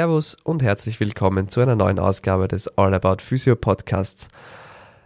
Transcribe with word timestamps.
Servus 0.00 0.34
und 0.44 0.62
herzlich 0.62 0.98
willkommen 0.98 1.50
zu 1.50 1.60
einer 1.60 1.76
neuen 1.76 1.98
Ausgabe 1.98 2.48
des 2.48 2.78
All 2.78 2.94
About 2.94 3.16
Physio 3.22 3.54
Podcasts. 3.54 4.28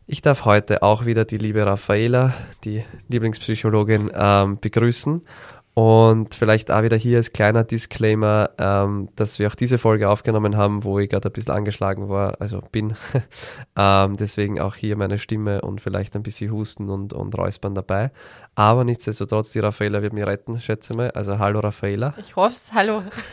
Ich 0.07 0.23
darf 0.23 0.45
heute 0.45 0.85
auch 0.85 1.05
wieder 1.05 1.25
die 1.25 1.37
liebe 1.37 1.67
Raffaela, 1.67 2.33
die 2.63 2.85
Lieblingspsychologin, 3.09 4.13
ähm, 4.15 4.61
begrüßen 4.61 5.23
und 5.75 6.37
vielleicht 6.37 6.71
auch 6.71 6.85
wieder 6.85 6.97
hier 6.97 7.19
als 7.19 7.33
kleiner 7.33 7.65
Disclaimer, 7.65 8.51
ähm, 8.59 9.09
dass 9.17 9.41
wir 9.41 9.49
auch 9.49 9.57
diese 9.57 9.79
Folge 9.79 10.09
aufgenommen 10.09 10.57
haben, 10.57 10.85
wo 10.85 11.01
ich 11.01 11.11
gerade 11.11 11.29
ein 11.29 11.33
bisschen 11.33 11.53
angeschlagen 11.53 12.09
war, 12.09 12.41
also 12.41 12.63
bin. 12.71 12.95
ähm, 13.77 14.17
deswegen 14.17 14.61
auch 14.61 14.77
hier 14.77 14.97
meine 14.97 15.19
Stimme 15.19 15.63
und 15.63 15.81
vielleicht 15.81 16.15
ein 16.15 16.23
bisschen 16.23 16.53
Husten 16.53 16.91
und, 16.91 17.13
und 17.13 17.37
Räuspern 17.37 17.75
dabei. 17.75 18.13
Aber 18.55 18.85
nichtsdestotrotz, 18.85 19.51
die 19.51 19.59
Raffaela 19.59 20.01
wird 20.01 20.13
mich 20.13 20.25
retten, 20.25 20.61
schätze 20.61 20.95
mal. 20.95 21.11
Also 21.11 21.41
hallo 21.41 21.59
Raffaela. 21.59 22.15
Ich 22.19 22.37
hoffe 22.37 22.55
es, 22.55 22.73
hallo. 22.73 23.03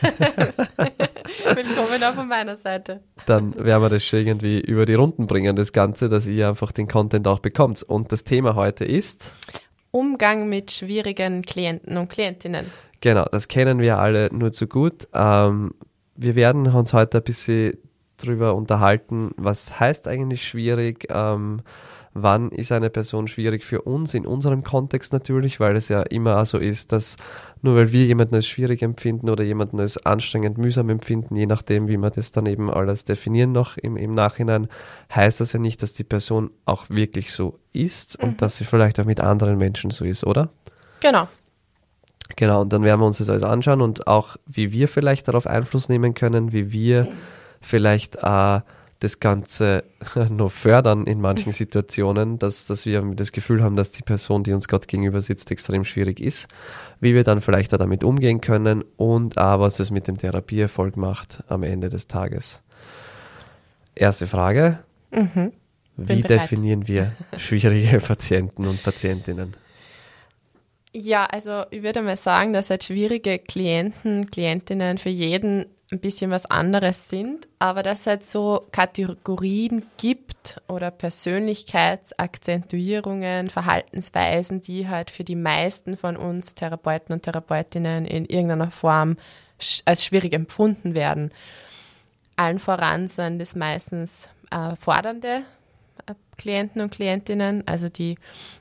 Willkommen 1.44 2.02
auch 2.02 2.14
von 2.14 2.26
meiner 2.26 2.56
Seite. 2.56 3.04
Dann 3.26 3.54
werden 3.54 3.84
wir 3.84 3.88
das 3.88 4.04
schon 4.04 4.18
irgendwie 4.18 4.60
über 4.60 4.84
die 4.84 4.94
Runden 4.94 5.28
bringen, 5.28 5.54
das 5.54 5.72
Ganze, 5.72 6.08
dass 6.08 6.26
ihr 6.26 6.48
einfach 6.48 6.72
den 6.72 6.88
Content 6.88 7.28
auch 7.28 7.38
bekommt. 7.38 7.84
Und 7.84 8.10
das 8.10 8.24
Thema 8.24 8.56
heute 8.56 8.84
ist 8.84 9.32
Umgang 9.92 10.48
mit 10.48 10.72
schwierigen 10.72 11.42
Klienten 11.42 11.96
und 11.96 12.08
Klientinnen. 12.08 12.66
Genau, 13.00 13.24
das 13.30 13.46
kennen 13.46 13.78
wir 13.78 13.98
alle 13.98 14.28
nur 14.32 14.50
zu 14.50 14.66
gut. 14.66 15.06
Ähm, 15.14 15.74
wir 16.16 16.34
werden 16.34 16.66
uns 16.66 16.92
heute 16.92 17.18
ein 17.18 17.24
bisschen 17.24 17.76
darüber 18.16 18.54
unterhalten, 18.54 19.32
was 19.36 19.78
heißt 19.78 20.08
eigentlich 20.08 20.46
schwierig, 20.48 21.06
ähm, 21.10 21.60
wann 22.14 22.50
ist 22.50 22.72
eine 22.72 22.90
Person 22.90 23.26
schwierig 23.28 23.64
für 23.64 23.82
uns, 23.82 24.14
in 24.14 24.26
unserem 24.26 24.62
Kontext 24.62 25.12
natürlich, 25.12 25.60
weil 25.60 25.76
es 25.76 25.88
ja 25.88 26.02
immer 26.02 26.44
so 26.44 26.58
ist, 26.58 26.92
dass 26.92 27.16
nur 27.62 27.76
weil 27.76 27.92
wir 27.92 28.04
jemanden 28.04 28.34
als 28.34 28.46
schwierig 28.46 28.82
empfinden 28.82 29.30
oder 29.30 29.44
jemanden 29.44 29.80
als 29.80 30.04
anstrengend 30.04 30.58
mühsam 30.58 30.90
empfinden, 30.90 31.36
je 31.36 31.46
nachdem, 31.46 31.88
wie 31.88 31.96
wir 31.96 32.10
das 32.10 32.32
dann 32.32 32.46
eben 32.46 32.70
alles 32.70 33.04
definieren 33.04 33.52
noch 33.52 33.76
im, 33.76 33.96
im 33.96 34.14
Nachhinein, 34.14 34.68
heißt 35.14 35.40
das 35.40 35.52
ja 35.52 35.60
nicht, 35.60 35.82
dass 35.82 35.92
die 35.92 36.04
Person 36.04 36.50
auch 36.64 36.90
wirklich 36.90 37.32
so 37.32 37.58
ist 37.72 38.16
und 38.16 38.32
mhm. 38.32 38.36
dass 38.36 38.58
sie 38.58 38.64
vielleicht 38.64 39.00
auch 39.00 39.04
mit 39.04 39.20
anderen 39.20 39.56
Menschen 39.56 39.90
so 39.90 40.04
ist, 40.04 40.24
oder? 40.24 40.50
Genau. 41.00 41.28
Genau, 42.36 42.62
und 42.62 42.72
dann 42.72 42.82
werden 42.82 43.00
wir 43.00 43.06
uns 43.06 43.18
das 43.18 43.28
alles 43.28 43.42
anschauen 43.42 43.80
und 43.80 44.06
auch, 44.06 44.36
wie 44.46 44.72
wir 44.72 44.88
vielleicht 44.88 45.28
darauf 45.28 45.46
Einfluss 45.46 45.88
nehmen 45.88 46.14
können, 46.14 46.52
wie 46.52 46.72
wir 46.72 47.08
vielleicht 47.60 48.16
äh, 48.22 48.60
das 49.02 49.20
Ganze 49.20 49.84
nur 50.30 50.50
fördern 50.50 51.06
in 51.06 51.20
manchen 51.20 51.52
Situationen, 51.52 52.38
dass, 52.38 52.64
dass 52.66 52.86
wir 52.86 53.02
das 53.14 53.32
Gefühl 53.32 53.62
haben, 53.62 53.76
dass 53.76 53.90
die 53.90 54.02
Person, 54.02 54.44
die 54.44 54.52
uns 54.52 54.68
gerade 54.68 54.86
gegenüber 54.86 55.20
sitzt, 55.20 55.50
extrem 55.50 55.84
schwierig 55.84 56.20
ist, 56.20 56.48
wie 57.00 57.14
wir 57.14 57.24
dann 57.24 57.40
vielleicht 57.40 57.74
auch 57.74 57.78
damit 57.78 58.04
umgehen 58.04 58.40
können 58.40 58.84
und 58.96 59.38
auch, 59.38 59.60
was 59.60 59.80
es 59.80 59.90
mit 59.90 60.06
dem 60.06 60.18
Therapieerfolg 60.18 60.96
macht 60.96 61.42
am 61.48 61.62
Ende 61.62 61.88
des 61.88 62.06
Tages. 62.06 62.62
Erste 63.94 64.26
Frage. 64.26 64.78
Mhm. 65.10 65.52
Wie 65.96 66.22
bereit. 66.22 66.42
definieren 66.42 66.88
wir 66.88 67.12
schwierige 67.36 67.98
Patienten 68.00 68.66
und 68.66 68.82
Patientinnen? 68.82 69.56
Ja, 70.94 71.24
also 71.24 71.64
ich 71.70 71.82
würde 71.82 72.02
mal 72.02 72.16
sagen, 72.16 72.52
dass 72.52 72.70
halt 72.70 72.84
schwierige 72.84 73.38
Klienten, 73.38 74.30
Klientinnen 74.30 74.98
für 74.98 75.08
jeden 75.08 75.66
ein 75.92 76.00
bisschen 76.00 76.30
was 76.30 76.46
anderes 76.46 77.08
sind, 77.08 77.46
aber 77.58 77.82
dass 77.82 78.00
es 78.00 78.06
halt 78.06 78.24
so 78.24 78.66
Kategorien 78.72 79.84
gibt 79.98 80.62
oder 80.66 80.90
Persönlichkeitsakzentuierungen, 80.90 83.50
Verhaltensweisen, 83.50 84.62
die 84.62 84.88
halt 84.88 85.10
für 85.10 85.24
die 85.24 85.36
meisten 85.36 85.98
von 85.98 86.16
uns 86.16 86.54
Therapeuten 86.54 87.12
und 87.12 87.24
Therapeutinnen 87.24 88.06
in 88.06 88.24
irgendeiner 88.24 88.70
Form 88.70 89.18
als 89.84 90.02
schwierig 90.04 90.32
empfunden 90.32 90.96
werden. 90.96 91.30
Allen 92.36 92.58
voran 92.58 93.08
sind 93.08 93.42
es 93.42 93.54
meistens 93.54 94.30
äh, 94.50 94.74
fordernde 94.76 95.42
äh, 96.06 96.14
Klienten 96.38 96.80
und 96.80 96.90
Klientinnen, 96.90 97.68
also 97.68 97.90
die 97.90 98.16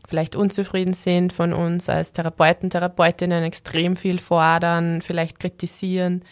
vielleicht 0.07 0.35
unzufrieden 0.35 0.93
sind 0.93 1.31
von 1.31 1.53
uns 1.53 1.87
als 1.89 2.11
Therapeuten, 2.11 2.69
Therapeutinnen, 2.69 3.43
extrem 3.43 3.95
viel 3.95 4.19
fordern, 4.19 5.01
vielleicht 5.01 5.39
kritisieren 5.39 6.25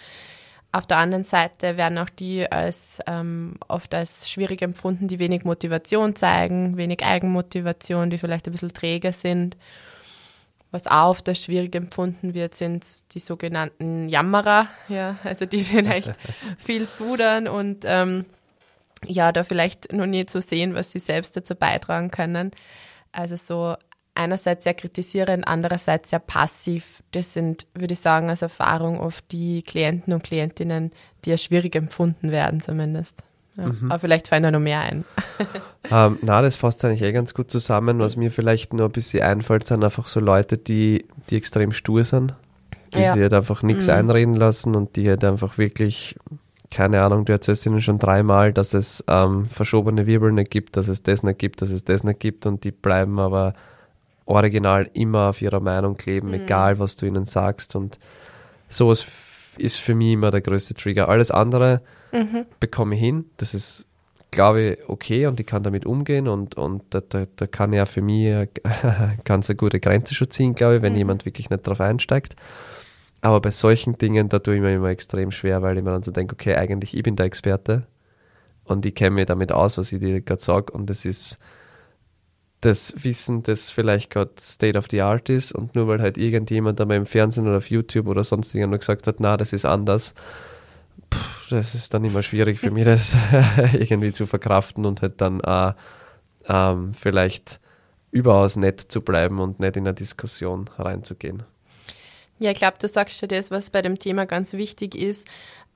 auf 0.71 0.85
der 0.85 0.97
anderen 0.97 1.23
Seite 1.23 1.77
werden 1.77 1.97
auch 1.97 2.09
die 2.09 2.49
als 2.51 2.99
ähm, 3.07 3.55
oft 3.67 3.93
als 3.95 4.29
schwierig 4.29 4.61
empfunden, 4.61 5.07
die 5.07 5.17
wenig 5.17 5.43
Motivation 5.43 6.15
zeigen, 6.15 6.77
wenig 6.77 7.03
Eigenmotivation, 7.03 8.09
die 8.11 8.19
vielleicht 8.19 8.47
ein 8.47 8.51
bisschen 8.51 8.73
träger 8.73 9.11
sind. 9.11 9.57
Was 10.71 10.85
auch 10.85 11.09
oft 11.09 11.27
als 11.27 11.43
schwierig 11.43 11.75
empfunden 11.75 12.35
wird, 12.35 12.53
sind 12.53 12.85
die 13.15 13.19
sogenannten 13.19 14.07
Jammerer, 14.09 14.67
ja, 14.87 15.17
also 15.23 15.47
die 15.47 15.63
vielleicht 15.63 16.11
viel 16.59 16.85
sudern 16.87 17.47
und 17.47 17.83
ähm, 17.85 18.25
ja, 19.07 19.31
da 19.31 19.43
vielleicht 19.43 19.91
noch 19.91 20.05
nie 20.05 20.25
zu 20.27 20.39
sehen, 20.41 20.75
was 20.75 20.91
sie 20.91 20.99
selbst 20.99 21.35
dazu 21.35 21.55
beitragen 21.55 22.11
können. 22.11 22.51
Also 23.11 23.37
so 23.37 23.75
einerseits 24.19 24.65
sehr 24.65 24.73
kritisierend, 24.73 25.47
andererseits 25.47 26.09
sehr 26.09 26.19
passiv. 26.19 27.01
Das 27.11 27.33
sind, 27.33 27.65
würde 27.73 27.93
ich 27.93 27.99
sagen, 27.99 28.29
als 28.29 28.41
Erfahrung 28.41 28.99
oft 28.99 29.23
die 29.31 29.63
Klienten 29.63 30.13
und 30.13 30.23
Klientinnen, 30.23 30.91
die 31.25 31.31
als 31.31 31.43
schwierig 31.43 31.75
empfunden 31.75 32.31
werden 32.31 32.61
zumindest. 32.61 33.23
Ja, 33.55 33.67
mhm. 33.67 33.89
Aber 33.89 33.99
vielleicht 33.99 34.27
fallen 34.27 34.43
da 34.43 34.51
noch 34.51 34.59
mehr 34.59 34.81
ein. 34.81 35.05
ähm, 35.91 36.19
na, 36.21 36.41
das 36.41 36.55
fasst 36.55 36.83
eigentlich 36.83 37.01
eh 37.01 37.11
ganz 37.11 37.33
gut 37.33 37.49
zusammen. 37.49 37.99
Was 37.99 38.17
mir 38.17 38.29
vielleicht 38.29 38.73
nur 38.73 38.87
ein 38.87 38.91
bisschen 38.91 39.23
einfällt, 39.23 39.65
sind 39.65 39.83
einfach 39.83 40.07
so 40.07 40.19
Leute, 40.19 40.57
die, 40.57 41.05
die 41.29 41.37
extrem 41.37 41.71
stur 41.71 42.03
sind, 42.03 42.33
die 42.93 43.01
ja. 43.01 43.13
sich 43.13 43.21
halt 43.21 43.33
einfach 43.33 43.63
nichts 43.63 43.87
mhm. 43.87 43.93
einreden 43.93 44.35
lassen 44.35 44.75
und 44.75 44.97
die 44.97 45.09
halt 45.09 45.23
einfach 45.23 45.57
wirklich, 45.57 46.15
keine 46.69 47.01
Ahnung, 47.01 47.25
du 47.25 47.31
erzählst 47.31 47.65
ihnen 47.65 47.81
schon 47.81 47.99
dreimal, 47.99 48.53
dass 48.53 48.73
es 48.73 49.03
ähm, 49.07 49.45
verschobene 49.47 50.05
Wirbel 50.05 50.31
nicht 50.33 50.51
gibt, 50.51 50.77
dass 50.77 50.89
es 50.89 51.03
das 51.03 51.23
nicht 51.23 51.39
gibt, 51.39 51.61
dass 51.61 51.71
es 51.71 51.85
das 51.85 52.03
nicht 52.03 52.19
gibt 52.19 52.45
und 52.45 52.63
die 52.65 52.71
bleiben 52.71 53.19
aber 53.19 53.53
original 54.29 54.89
immer 54.93 55.29
auf 55.29 55.41
ihrer 55.41 55.59
Meinung 55.59 55.97
kleben, 55.97 56.29
mhm. 56.29 56.33
egal 56.35 56.79
was 56.79 56.95
du 56.95 57.05
ihnen 57.05 57.25
sagst. 57.25 57.75
Und 57.75 57.99
sowas 58.69 59.05
ist 59.57 59.77
für 59.77 59.95
mich 59.95 60.13
immer 60.13 60.31
der 60.31 60.41
größte 60.41 60.75
Trigger. 60.75 61.09
Alles 61.09 61.31
andere 61.31 61.81
mhm. 62.11 62.45
bekomme 62.59 62.95
ich 62.95 63.01
hin. 63.01 63.25
Das 63.37 63.53
ist, 63.53 63.85
glaube 64.31 64.61
ich, 64.61 64.89
okay 64.89 65.25
und 65.25 65.39
ich 65.39 65.47
kann 65.47 65.63
damit 65.63 65.85
umgehen 65.85 66.27
und, 66.27 66.55
und 66.55 66.83
da, 66.91 67.01
da, 67.01 67.25
da 67.35 67.47
kann 67.47 67.73
ja 67.73 67.85
für 67.85 68.01
mich 68.01 68.27
eine 68.27 68.49
ganz 69.25 69.49
eine 69.49 69.57
gute 69.57 69.79
Grenze 69.79 70.13
schon 70.13 70.29
ziehen, 70.29 70.53
glaube 70.53 70.77
ich, 70.77 70.81
wenn 70.83 70.93
mhm. 70.93 70.99
jemand 70.99 71.25
wirklich 71.25 71.49
nicht 71.49 71.65
darauf 71.65 71.81
einsteigt. 71.81 72.35
Aber 73.21 73.41
bei 73.41 73.51
solchen 73.51 73.97
Dingen, 73.97 74.29
da 74.29 74.39
tue 74.39 74.55
ich 74.55 74.61
mir 74.61 74.75
immer 74.75 74.89
extrem 74.89 75.31
schwer, 75.31 75.61
weil 75.61 75.77
ich 75.77 75.83
mir 75.83 75.91
dann 75.91 76.03
so 76.03 76.11
denke, 76.11 76.33
okay, 76.33 76.55
eigentlich 76.55 76.95
ich 76.95 77.03
bin 77.03 77.17
der 77.17 77.25
Experte 77.25 77.87
und 78.63 78.85
ich 78.85 78.95
kenne 78.95 79.15
mich 79.15 79.25
damit 79.25 79.51
aus, 79.51 79.77
was 79.77 79.91
ich 79.91 79.99
dir 79.99 80.21
gerade 80.21 80.41
sage 80.41 80.71
und 80.71 80.89
das 80.89 81.03
ist 81.03 81.39
das 82.61 82.93
Wissen, 83.03 83.43
das 83.43 83.71
vielleicht 83.71 84.09
gerade 84.09 84.31
State 84.39 84.77
of 84.77 84.87
the 84.91 85.01
Art 85.01 85.29
ist 85.29 85.53
und 85.53 85.75
nur 85.75 85.87
weil 85.87 86.01
halt 86.01 86.17
irgendjemand 86.17 86.79
einmal 86.81 86.97
im 86.97 87.05
Fernsehen 87.05 87.47
oder 87.47 87.57
auf 87.57 87.69
YouTube 87.69 88.07
oder 88.07 88.23
sonst 88.23 88.53
irgendwo 88.53 88.77
gesagt 88.77 89.07
hat, 89.07 89.19
na, 89.19 89.37
das 89.37 89.53
ist 89.53 89.65
anders, 89.65 90.13
pff, 91.13 91.49
das 91.49 91.75
ist 91.75 91.93
dann 91.93 92.03
immer 92.03 92.21
schwierig 92.21 92.59
für 92.59 92.71
mich, 92.71 92.85
das 92.85 93.15
irgendwie 93.73 94.11
zu 94.11 94.25
verkraften 94.25 94.85
und 94.85 95.01
halt 95.01 95.21
dann 95.21 95.41
auch 95.41 95.73
ähm, 96.47 96.93
vielleicht 96.93 97.59
überaus 98.11 98.57
nett 98.57 98.81
zu 98.81 99.01
bleiben 99.01 99.39
und 99.39 99.59
nicht 99.59 99.77
in 99.77 99.87
eine 99.87 99.93
Diskussion 99.93 100.69
reinzugehen. 100.77 101.43
Ja, 102.39 102.51
ich 102.51 102.57
glaube, 102.57 102.77
du 102.79 102.87
sagst 102.87 103.21
ja 103.21 103.27
das, 103.27 103.51
was 103.51 103.69
bei 103.69 103.81
dem 103.81 103.99
Thema 103.99 104.25
ganz 104.25 104.53
wichtig 104.53 104.95
ist, 104.95 105.27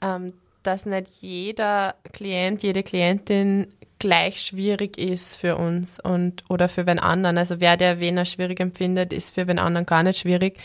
ähm, 0.01 0.33
dass 0.63 0.85
nicht 0.85 1.07
jeder 1.21 1.95
Klient, 2.11 2.63
jede 2.63 2.83
Klientin 2.83 3.67
gleich 3.99 4.41
schwierig 4.41 4.97
ist 4.97 5.37
für 5.37 5.55
uns 5.55 5.99
und 5.99 6.43
oder 6.49 6.67
für 6.67 6.85
wen 6.85 6.99
anderen. 6.99 7.37
Also 7.37 7.59
wer 7.59 7.77
der 7.77 7.99
wen 7.99 8.17
er 8.17 8.25
schwierig 8.25 8.59
empfindet, 8.59 9.13
ist 9.13 9.33
für 9.33 9.47
wen 9.47 9.59
anderen 9.59 9.85
gar 9.85 10.03
nicht 10.03 10.19
schwierig. 10.19 10.57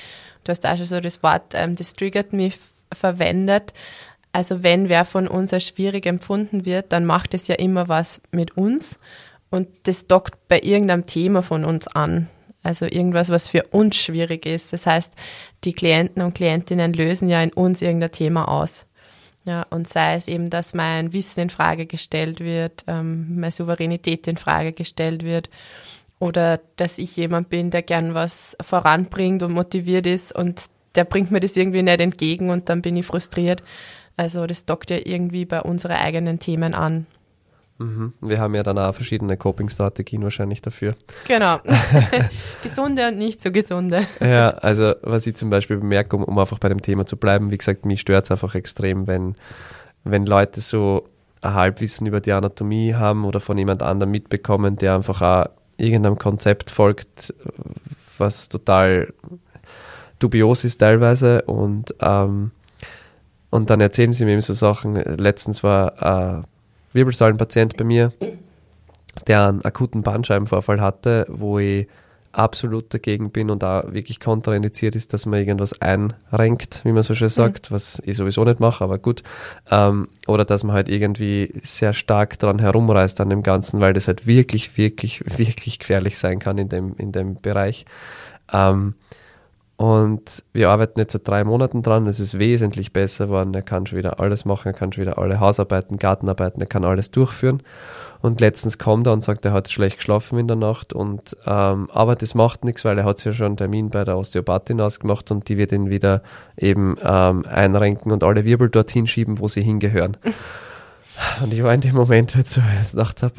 Du 0.45 0.51
hast 0.51 0.67
auch 0.67 0.77
schon 0.77 0.87
so 0.87 1.01
das 1.01 1.23
Wort, 1.23 1.55
ähm, 1.55 1.77
das 1.77 1.93
triggert 1.93 2.33
mich 2.33 2.59
verwendet. 2.93 3.73
Also 4.33 4.63
wenn 4.63 4.89
wer 4.89 5.05
von 5.05 5.29
uns 5.29 5.53
als 5.53 5.67
schwierig 5.67 6.07
empfunden 6.07 6.65
wird, 6.65 6.93
dann 6.93 7.05
macht 7.05 7.35
es 7.35 7.49
ja 7.49 7.55
immer 7.55 7.89
was 7.89 8.21
mit 8.31 8.57
uns 8.57 8.99
und 9.51 9.69
das 9.85 10.07
dockt 10.07 10.49
bei 10.49 10.61
irgendeinem 10.61 11.07
Thema 11.07 11.43
von 11.43 11.65
uns 11.65 11.87
an. 11.89 12.29
Also 12.63 12.87
irgendwas, 12.87 13.31
was 13.31 13.47
für 13.47 13.63
uns 13.71 13.97
schwierig 13.97 14.45
ist. 14.45 14.73
Das 14.73 14.87
heißt, 14.87 15.13
die 15.65 15.73
Klienten 15.73 16.23
und 16.23 16.35
Klientinnen 16.35 16.93
lösen 16.93 17.29
ja 17.29 17.43
in 17.43 17.53
uns 17.53 17.83
irgendein 17.83 18.11
Thema 18.11 18.49
aus. 18.49 18.85
Ja, 19.49 19.65
und 19.71 19.89
sei 19.89 20.15
es 20.15 20.29
eben, 20.29 20.51
dass 20.51 20.75
mein 20.75 21.15
Wissen 21.15 21.41
in 21.41 21.49
Frage 21.49 21.87
gestellt 21.87 22.39
wird, 22.39 22.85
ähm, 22.87 23.37
meine 23.37 23.51
Souveränität 23.51 24.29
in 24.29 24.37
Frage 24.37 24.73
gestellt 24.73 25.25
wird 25.25 25.49
oder 26.19 26.61
dass 26.77 26.99
ich 26.99 27.17
jemand 27.17 27.49
bin, 27.49 27.71
der 27.71 27.81
gern 27.81 28.13
was 28.13 28.59
voranbringt 28.61 29.43
und 29.43 29.53
motiviert 29.53 30.07
ist 30.07 30.35
und 30.35 30.65
der 30.97 31.05
bringt 31.05 31.31
mir 31.31 31.41
das 31.41 31.57
irgendwie 31.57 31.83
nicht 31.83 31.99
entgegen 31.99 32.51
und 32.51 32.69
dann 32.69 32.83
bin 32.83 32.95
ich 32.95 33.07
frustriert. 33.07 33.63
Also 34.19 34.47
das 34.47 34.67
dockt 34.67 34.91
ja 34.91 34.99
irgendwie 35.03 35.47
bei 35.47 35.63
unseren 35.63 35.97
eigenen 35.97 36.39
Themen 36.41 36.75
an. 36.75 37.07
Mhm. 37.79 38.13
Wir 38.21 38.41
haben 38.41 38.55
ja 38.55 38.63
dann 38.63 38.79
auch 38.79 38.95
verschiedene 38.95 39.37
Coping-Strategien 39.37 40.23
wahrscheinlich 40.23 40.61
dafür. 40.61 40.95
Genau. 41.27 41.61
gesunde 42.63 43.09
und 43.09 43.19
nicht 43.19 43.41
so 43.41 43.53
gesunde. 43.53 44.07
Ja, 44.21 44.51
also 44.51 44.95
was 45.03 45.27
ich 45.27 45.37
zum 45.37 45.49
Beispiel 45.49 45.79
bemerke, 45.79 46.17
um, 46.17 46.25
um 46.25 46.39
einfach 46.39 46.59
bei 46.59 46.69
dem 46.69 46.83
Thema 46.83 47.07
zu 47.07 47.17
bleiben, 47.17 47.51
wie 47.51 47.59
gesagt, 47.59 47.87
mich 47.87 48.01
stört 48.01 48.25
es 48.25 48.31
einfach 48.33 48.55
extrem, 48.55 49.07
wenn, 49.07 49.37
wenn 50.05 50.27
Leute 50.27 50.61
so 50.61 51.07
ein 51.41 51.55
Halbwissen 51.55 52.07
über 52.07 52.21
die 52.21 52.33
Anatomie 52.33 52.95
haben 52.95 53.25
oder 53.25 53.39
von 53.39 53.57
jemand 53.57 53.83
anderem 53.83 54.11
mitbekommen, 54.11 54.77
der 54.77 54.97
einfach 54.97 55.23
auch 55.23 55.51
irgendeinem 55.77 56.19
Konzept 56.19 56.71
folgt, 56.71 57.33
was 58.19 58.49
total 58.49 59.13
dubios 60.19 60.65
ist 60.65 60.79
teilweise 60.79 61.43
und 61.43 61.95
ähm, 62.01 62.51
und 63.51 63.71
dann 63.71 63.81
erzählen 63.81 64.13
sie 64.13 64.25
mir 64.25 64.33
eben 64.33 64.41
so 64.43 64.53
Sachen. 64.53 64.97
Letztens 64.97 65.63
war 65.63 66.03
ein 66.03 66.45
Wirbelsäulenpatient 66.99 67.77
bei 67.77 67.85
mir, 67.85 68.13
der 69.27 69.47
einen 69.47 69.65
akuten 69.65 70.03
Bandscheibenvorfall 70.03 70.81
hatte, 70.81 71.27
wo 71.29 71.59
ich 71.59 71.87
absolut 72.33 72.93
dagegen 72.93 73.31
bin 73.31 73.51
und 73.51 73.63
da 73.63 73.85
wirklich 73.89 74.21
kontraindiziert 74.21 74.95
ist, 74.95 75.13
dass 75.13 75.27
man 75.27 75.39
irgendwas 75.39 75.81
einrenkt, 75.81 76.83
wie 76.85 76.93
man 76.93 77.03
so 77.03 77.15
schön 77.15 77.29
sagt, 77.29 77.71
mhm. 77.71 77.75
was 77.75 78.03
ich 78.05 78.17
sowieso 78.17 78.45
nicht 78.45 78.61
mache, 78.61 78.85
aber 78.85 78.99
gut. 78.99 79.23
Ähm, 79.71 80.09
oder 80.27 80.45
dass 80.45 80.63
man 80.63 80.75
halt 80.75 80.89
irgendwie 80.89 81.53
sehr 81.63 81.93
stark 81.93 82.39
daran 82.39 82.59
herumreißt 82.59 83.21
an 83.21 83.31
dem 83.31 83.43
Ganzen, 83.43 83.81
weil 83.81 83.93
das 83.93 84.09
halt 84.09 84.27
wirklich, 84.27 84.77
wirklich, 84.77 85.23
wirklich 85.39 85.79
gefährlich 85.79 86.19
sein 86.19 86.39
kann 86.39 86.59
in 86.59 86.69
dem, 86.69 86.95
in 86.97 87.13
dem 87.13 87.41
Bereich. 87.41 87.87
Ähm, 88.53 88.95
und 89.79 90.43
wir 90.53 90.71
arbeiten 90.71 90.99
jetzt 90.99 91.13
seit 91.13 91.29
drei 91.29 91.45
Monaten 91.45 91.83
dran. 91.83 92.09
Es 92.09 92.19
ist 92.19 92.37
wesentlich 92.37 92.93
besser 92.93 93.27
geworden. 93.27 93.55
Er 93.55 93.63
kann 93.63 93.87
schon 93.87 93.97
wieder 93.97 94.19
alles 94.19 94.45
machen. 94.45 94.67
Er 94.67 94.73
kann 94.73 94.93
schon 94.93 95.03
wieder 95.03 95.19
alle 95.19 95.39
Hausarbeiten, 95.39 95.99
Gartenarbeiten, 95.99 96.61
er 96.61 96.67
kann 96.67 96.85
alles 96.85 97.13
durchführen. 97.13 97.63
Und 98.21 98.41
letztens 98.41 98.79
kommt 98.79 99.07
er 99.07 99.13
und 99.13 99.23
sagt, 99.23 99.45
er 99.45 99.53
hat 99.53 99.71
schlecht 99.71 99.99
geschlafen 99.99 100.37
in 100.37 100.49
der 100.49 100.57
Nacht. 100.57 100.93
Und, 100.93 101.37
ähm, 101.47 101.89
aber 101.93 102.17
das 102.17 102.35
macht 102.35 102.65
nichts, 102.65 102.85
weil 102.85 102.99
er 102.99 103.05
hat 103.05 103.25
ja 103.25 103.33
schon 103.33 103.47
einen 103.47 103.57
Termin 103.57 103.91
bei 103.91 104.03
der 104.03 104.19
Osteopathin 104.19 104.81
ausgemacht 104.81 105.31
und 105.31 105.49
die 105.49 105.57
wird 105.57 105.71
ihn 105.71 105.91
wieder 105.91 106.23
eben 106.57 106.97
ähm, 107.01 107.45
einrenken 107.47 108.11
und 108.11 108.25
alle 108.25 108.45
Wirbel 108.45 108.71
dorthin 108.71 109.07
schieben, 109.07 109.39
wo 109.39 109.47
sie 109.47 109.63
hingehören. 109.63 110.17
und 111.41 111.55
ich 111.55 111.63
war 111.63 111.73
in 111.73 111.83
dem 111.83 111.95
Moment 111.95 112.35
halt 112.35 112.49
so, 112.49 112.61
ich 112.83 112.91
dachte, 112.91 113.31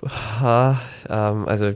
ah, 0.42 0.76
ähm, 1.10 1.50
also 1.50 1.74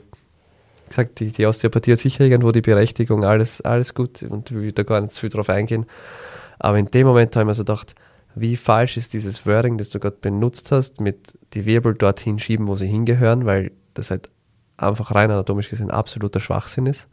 gesagt, 0.95 1.19
die, 1.19 1.31
die 1.31 1.45
Osteopathie 1.45 1.93
hat 1.93 1.99
sicher 1.99 2.23
irgendwo 2.23 2.51
die 2.51 2.61
Berechtigung, 2.61 3.25
alles, 3.25 3.61
alles 3.61 3.93
gut 3.93 4.23
und 4.23 4.51
ich 4.51 4.57
will 4.57 4.71
da 4.71 4.83
gar 4.83 5.01
nicht 5.01 5.13
zu 5.13 5.21
viel 5.21 5.29
drauf 5.29 5.49
eingehen. 5.49 5.85
Aber 6.59 6.77
in 6.77 6.85
dem 6.87 7.07
Moment 7.07 7.35
habe 7.35 7.43
ich 7.43 7.47
mir 7.47 7.53
so 7.53 7.63
gedacht, 7.63 7.95
wie 8.35 8.57
falsch 8.57 8.97
ist 8.97 9.13
dieses 9.13 9.45
Wording, 9.45 9.77
das 9.77 9.89
du 9.89 9.99
gerade 9.99 10.17
benutzt 10.19 10.71
hast, 10.71 11.01
mit 11.01 11.33
die 11.53 11.65
Wirbel 11.65 11.93
dorthin 11.93 12.39
schieben, 12.39 12.67
wo 12.67 12.75
sie 12.75 12.87
hingehören, 12.87 13.45
weil 13.45 13.71
das 13.93 14.11
halt 14.11 14.29
einfach 14.77 15.13
rein 15.13 15.29
anatomisch 15.29 15.69
gesehen 15.69 15.91
absoluter 15.91 16.39
Schwachsinn 16.39 16.87
ist. 16.87 17.07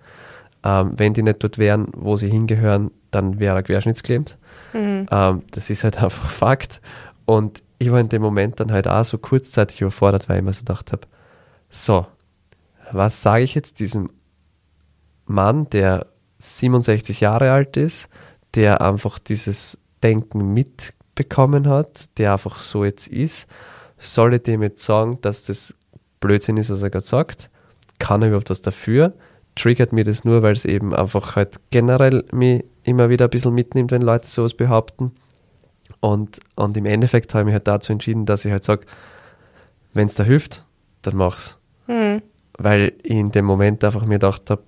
Ähm, 0.62 0.92
wenn 0.96 1.14
die 1.14 1.22
nicht 1.22 1.42
dort 1.42 1.58
wären, 1.58 1.88
wo 1.94 2.16
sie 2.16 2.28
hingehören, 2.28 2.90
dann 3.10 3.38
wäre 3.38 3.56
er 3.56 3.62
querschnittsgelähmt. 3.62 4.36
Mhm. 4.72 5.06
Ähm, 5.10 5.42
das 5.52 5.70
ist 5.70 5.84
halt 5.84 5.96
einfach 6.02 6.30
Fakt. 6.30 6.80
Und 7.24 7.62
ich 7.78 7.90
war 7.90 8.00
in 8.00 8.08
dem 8.08 8.22
Moment 8.22 8.60
dann 8.60 8.72
halt 8.72 8.88
auch 8.88 9.04
so 9.04 9.18
kurzzeitig 9.18 9.80
überfordert, 9.80 10.28
weil 10.28 10.38
ich 10.38 10.44
mir 10.44 10.52
so 10.52 10.60
gedacht 10.60 10.92
habe, 10.92 11.02
so, 11.70 12.06
was 12.92 13.22
sage 13.22 13.44
ich 13.44 13.54
jetzt 13.54 13.80
diesem 13.80 14.10
Mann, 15.26 15.68
der 15.70 16.06
67 16.40 17.20
Jahre 17.20 17.52
alt 17.52 17.76
ist, 17.76 18.08
der 18.54 18.80
einfach 18.80 19.18
dieses 19.18 19.78
Denken 20.02 20.54
mitbekommen 20.54 21.68
hat, 21.68 22.18
der 22.18 22.32
einfach 22.32 22.58
so 22.58 22.84
jetzt 22.84 23.06
ist, 23.06 23.48
soll 23.98 24.34
ich 24.34 24.42
dem 24.42 24.62
jetzt 24.62 24.84
sagen, 24.84 25.18
dass 25.20 25.44
das 25.44 25.74
Blödsinn 26.20 26.56
ist, 26.56 26.70
was 26.70 26.82
er 26.82 26.90
gerade 26.90 27.06
sagt? 27.06 27.50
Kann 27.98 28.22
er 28.22 28.28
überhaupt 28.28 28.50
was 28.50 28.62
dafür? 28.62 29.12
Triggert 29.54 29.92
mir 29.92 30.04
das 30.04 30.24
nur, 30.24 30.42
weil 30.42 30.54
es 30.54 30.64
eben 30.64 30.94
einfach 30.94 31.36
halt 31.36 31.60
generell 31.70 32.24
mich 32.32 32.64
immer 32.82 33.10
wieder 33.10 33.26
ein 33.26 33.30
bisschen 33.30 33.54
mitnimmt, 33.54 33.90
wenn 33.90 34.02
Leute 34.02 34.26
sowas 34.26 34.54
behaupten. 34.54 35.12
Und, 36.00 36.40
und 36.56 36.76
im 36.76 36.86
Endeffekt 36.86 37.34
habe 37.34 37.42
ich 37.42 37.46
mich 37.46 37.54
halt 37.54 37.68
dazu 37.68 37.92
entschieden, 37.92 38.24
dass 38.24 38.44
ich 38.44 38.52
halt 38.52 38.64
sage, 38.64 38.86
wenn 39.92 40.08
es 40.08 40.14
da 40.14 40.24
hilft, 40.24 40.64
dann 41.02 41.16
mach's. 41.16 41.58
Hm 41.86 42.22
weil 42.62 42.92
ich 43.02 43.10
in 43.10 43.32
dem 43.32 43.46
Moment 43.46 43.82
einfach 43.84 44.04
mir 44.04 44.16
gedacht 44.18 44.50
habe, 44.50 44.62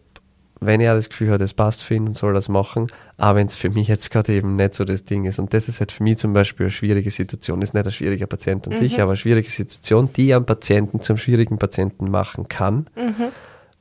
wenn 0.61 0.81
er 0.81 0.95
das 0.95 1.11
Gefühl 1.11 1.31
hat, 1.31 1.41
es 1.41 1.55
passt 1.55 1.83
für 1.83 1.95
ihn 1.95 2.07
und 2.07 2.17
soll 2.17 2.33
das 2.35 2.49
machen, 2.49 2.87
aber 3.19 3.41
wenn 3.41 3.49
es 3.49 3.57
für 3.57 3.69
mich 3.69 3.89
jetzt 3.89 4.11
gerade 4.11 4.33
eben 4.33 4.57
nicht 4.57 4.75
so 4.75 4.85
das 4.85 5.05
Ding 5.05 5.25
ist. 5.25 5.39
Und 5.39 5.53
das 5.53 5.69
ist 5.69 5.81
halt 5.81 5.93
für 5.93 6.03
mich 6.03 6.19
zum 6.19 6.33
Beispiel 6.33 6.67
eine 6.67 6.71
schwierige 6.71 7.11
Situation. 7.11 7.61
Ist 7.63 7.75
nicht 7.75 7.85
ein 7.85 7.93
schwieriger 7.93 8.27
Patient 8.27 8.67
an 8.67 8.73
mhm. 8.73 8.79
sich, 8.79 9.01
aber 9.01 9.11
eine 9.11 9.17
schwierige 9.17 9.51
Situation, 9.51 10.09
die 10.15 10.33
einen 10.33 10.47
Patienten 10.47 11.01
zum 11.01 11.17
schwierigen 11.17 11.59
Patienten 11.59 12.11
machen 12.11 12.49
kann, 12.49 12.87
mhm. 12.95 13.33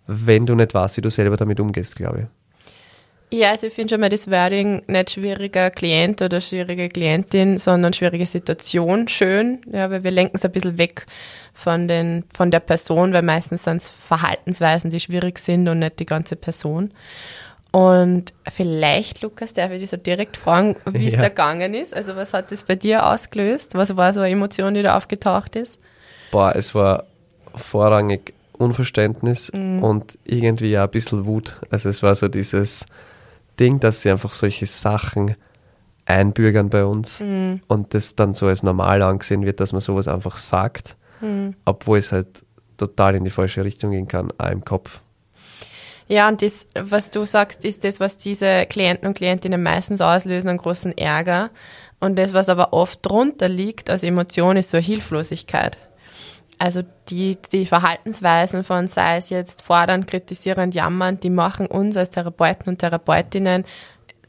wenn 0.07 0.45
du 0.45 0.55
nicht 0.55 0.73
weißt, 0.73 0.97
wie 0.97 1.01
du 1.01 1.09
selber 1.09 1.37
damit 1.37 1.59
umgehst, 1.59 1.95
glaube 1.95 2.19
ich. 2.19 3.39
Ja, 3.39 3.51
also 3.51 3.67
ich 3.67 3.73
finde 3.73 3.93
schon 3.93 4.01
mal 4.01 4.09
das 4.09 4.29
Wording 4.29 4.81
nicht 4.87 5.11
schwieriger 5.11 5.71
Klient 5.71 6.21
oder 6.21 6.41
schwierige 6.41 6.89
Klientin, 6.89 7.59
sondern 7.59 7.93
schwierige 7.93 8.25
Situation 8.25 9.07
schön, 9.07 9.61
ja, 9.71 9.89
weil 9.89 10.03
wir 10.03 10.11
lenken 10.11 10.35
es 10.35 10.43
ein 10.43 10.51
bisschen 10.51 10.77
weg 10.77 11.05
von, 11.53 11.87
den, 11.87 12.23
von 12.33 12.51
der 12.51 12.59
Person, 12.59 13.13
weil 13.13 13.21
meistens 13.21 13.63
sind 13.63 13.81
es 13.81 13.89
Verhaltensweisen, 13.89 14.89
die 14.89 14.99
schwierig 14.99 15.39
sind 15.39 15.67
und 15.67 15.79
nicht 15.79 15.99
die 15.99 16.05
ganze 16.05 16.35
Person. 16.35 16.91
Und 17.71 18.33
vielleicht, 18.49 19.21
Lukas, 19.21 19.53
darf 19.53 19.71
ich 19.71 19.79
dich 19.79 19.89
so 19.89 19.97
direkt 19.97 20.35
fragen, 20.35 20.75
wie 20.85 21.07
es 21.07 21.15
da 21.17 21.29
gegangen 21.29 21.73
ist? 21.73 21.95
Also 21.95 22.15
was 22.15 22.33
hat 22.33 22.51
das 22.51 22.63
bei 22.63 22.75
dir 22.75 23.05
ausgelöst? 23.05 23.75
Was 23.75 23.95
war 23.95 24.13
so 24.13 24.19
eine 24.19 24.29
Emotion, 24.29 24.73
die 24.73 24.83
da 24.83 24.97
aufgetaucht 24.97 25.55
ist? 25.55 25.77
Boah, 26.31 26.53
es 26.55 26.75
war 26.75 27.05
vorrangig 27.55 28.33
Unverständnis 28.53 29.51
mhm. 29.53 29.83
und 29.83 30.17
irgendwie 30.25 30.71
ja 30.71 30.83
ein 30.83 30.89
bisschen 30.89 31.25
Wut. 31.25 31.59
Also 31.69 31.89
es 31.89 32.03
war 32.03 32.13
so 32.15 32.27
dieses 32.27 32.85
Ding, 33.59 33.79
dass 33.79 34.01
sie 34.01 34.11
einfach 34.11 34.33
solche 34.33 34.65
Sachen 34.65 35.35
einbürgern 36.05 36.69
bei 36.69 36.83
uns 36.85 37.21
mhm. 37.21 37.61
und 37.67 37.93
das 37.93 38.15
dann 38.15 38.33
so 38.33 38.47
als 38.47 38.63
normal 38.63 39.01
angesehen 39.01 39.45
wird, 39.45 39.59
dass 39.59 39.71
man 39.71 39.81
sowas 39.81 40.07
einfach 40.07 40.37
sagt 40.37 40.97
mhm. 41.21 41.55
obwohl 41.65 41.99
es 41.99 42.11
halt 42.11 42.43
total 42.77 43.15
in 43.15 43.23
die 43.23 43.29
falsche 43.29 43.63
Richtung 43.63 43.91
gehen 43.91 44.07
kann, 44.07 44.31
auch 44.37 44.49
im 44.49 44.65
Kopf. 44.65 45.01
Ja, 46.07 46.27
und 46.27 46.41
das, 46.41 46.67
was 46.75 47.09
du 47.09 47.25
sagst, 47.25 47.63
ist 47.63 47.85
das, 47.85 48.01
was 48.01 48.17
diese 48.17 48.65
Klienten 48.65 49.07
und 49.07 49.13
Klientinnen 49.13 49.63
meistens 49.63 50.01
auslösen, 50.01 50.49
einen 50.49 50.57
großen 50.57 50.97
Ärger. 50.97 51.51
Und 52.01 52.17
das, 52.17 52.33
was 52.33 52.49
aber 52.49 52.73
oft 52.73 52.99
drunter 53.05 53.47
liegt 53.47 53.89
als 53.89 54.03
Emotion, 54.03 54.57
ist 54.57 54.71
so 54.71 54.77
Hilflosigkeit. 54.77 55.77
Also 56.57 56.81
die, 57.09 57.37
die 57.51 57.65
Verhaltensweisen 57.65 58.63
von, 58.63 58.87
sei 58.87 59.17
es 59.17 59.29
jetzt 59.29 59.61
fordern, 59.61 60.05
kritisieren, 60.05 60.71
jammern, 60.71 61.19
die 61.19 61.29
machen 61.29 61.65
uns 61.65 61.95
als 61.95 62.09
Therapeuten 62.09 62.67
und 62.67 62.79
Therapeutinnen 62.79 63.65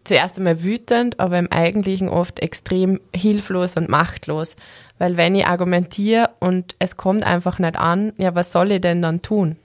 zuerst 0.05 0.39
einmal 0.39 0.63
wütend, 0.63 1.21
aber 1.21 1.39
im 1.39 1.51
Eigentlichen 1.51 2.09
oft 2.09 2.41
extrem 2.41 3.01
hilflos 3.15 3.77
und 3.77 3.89
machtlos. 3.89 4.57
Weil 4.99 5.17
wenn 5.17 5.35
ich 5.35 5.47
argumentiere 5.47 6.31
und 6.39 6.77
es 6.79 6.97
kommt 6.97 7.25
einfach 7.25 7.59
nicht 7.59 7.77
an, 7.77 8.13
ja, 8.19 8.35
was 8.35 8.53
soll 8.53 8.73
ich 8.73 8.81
denn 8.81 9.03
dann 9.03 9.23
tun? 9.23 9.57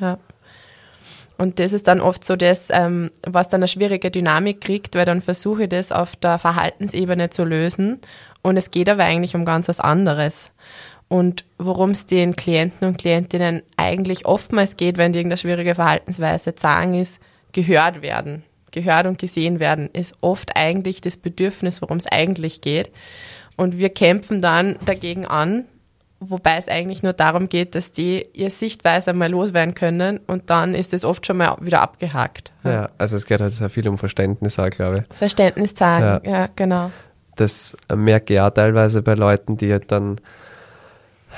Ja. 0.00 0.18
Und 1.38 1.58
das 1.58 1.72
ist 1.72 1.86
dann 1.86 2.00
oft 2.00 2.24
so 2.24 2.34
das, 2.34 2.68
ähm, 2.70 3.10
was 3.22 3.48
dann 3.48 3.60
eine 3.60 3.68
schwierige 3.68 4.10
Dynamik 4.10 4.60
kriegt, 4.60 4.94
weil 4.94 5.04
dann 5.04 5.20
versuche 5.20 5.64
ich 5.64 5.68
das 5.68 5.92
auf 5.92 6.16
der 6.16 6.38
Verhaltensebene 6.38 7.28
zu 7.28 7.44
lösen 7.44 8.00
und 8.42 8.56
es 8.56 8.70
geht 8.70 8.88
aber 8.88 9.04
eigentlich 9.04 9.34
um 9.34 9.44
ganz 9.44 9.68
was 9.68 9.80
anderes. 9.80 10.52
Und 11.08 11.44
worum 11.58 11.90
es 11.90 12.06
den 12.06 12.36
Klienten 12.36 12.88
und 12.88 12.98
Klientinnen 12.98 13.62
eigentlich 13.76 14.26
oftmals 14.26 14.76
geht, 14.76 14.98
wenn 14.98 15.12
die 15.12 15.18
irgendeine 15.18 15.38
schwierige 15.38 15.74
Verhaltensweise 15.74 16.54
sagen, 16.56 16.94
ist 16.94 17.20
gehört 17.52 18.02
werden. 18.02 18.44
Gehört 18.72 19.06
und 19.06 19.18
gesehen 19.18 19.60
werden 19.60 19.88
ist 19.92 20.14
oft 20.20 20.56
eigentlich 20.56 21.00
das 21.00 21.16
Bedürfnis, 21.16 21.80
worum 21.80 21.96
es 21.96 22.06
eigentlich 22.06 22.60
geht. 22.60 22.90
Und 23.56 23.78
wir 23.78 23.88
kämpfen 23.88 24.42
dann 24.42 24.76
dagegen 24.84 25.26
an, 25.26 25.64
wobei 26.20 26.56
es 26.56 26.68
eigentlich 26.68 27.02
nur 27.02 27.12
darum 27.12 27.48
geht, 27.48 27.74
dass 27.74 27.92
die 27.92 28.26
ihr 28.32 28.50
Sichtweise 28.50 29.12
mal 29.12 29.30
loswerden 29.30 29.74
können 29.74 30.20
und 30.26 30.50
dann 30.50 30.74
ist 30.74 30.94
es 30.94 31.04
oft 31.04 31.26
schon 31.26 31.38
mal 31.38 31.56
wieder 31.60 31.82
abgehakt. 31.82 32.52
Ja, 32.64 32.90
also 32.98 33.16
es 33.16 33.26
geht 33.26 33.40
halt 33.40 33.54
sehr 33.54 33.70
viel 33.70 33.88
um 33.88 33.98
Verständnis 33.98 34.58
auch, 34.58 34.70
glaube 34.70 34.96
ich. 35.00 35.16
Verständnis 35.16 35.74
zeigen, 35.74 36.24
ja, 36.24 36.30
ja 36.30 36.48
genau. 36.54 36.90
Das 37.36 37.76
merke 37.94 38.34
ich 38.34 38.40
auch 38.40 38.50
teilweise 38.50 39.02
bei 39.02 39.14
Leuten, 39.14 39.56
die 39.56 39.70
halt 39.70 39.92
dann, 39.92 40.16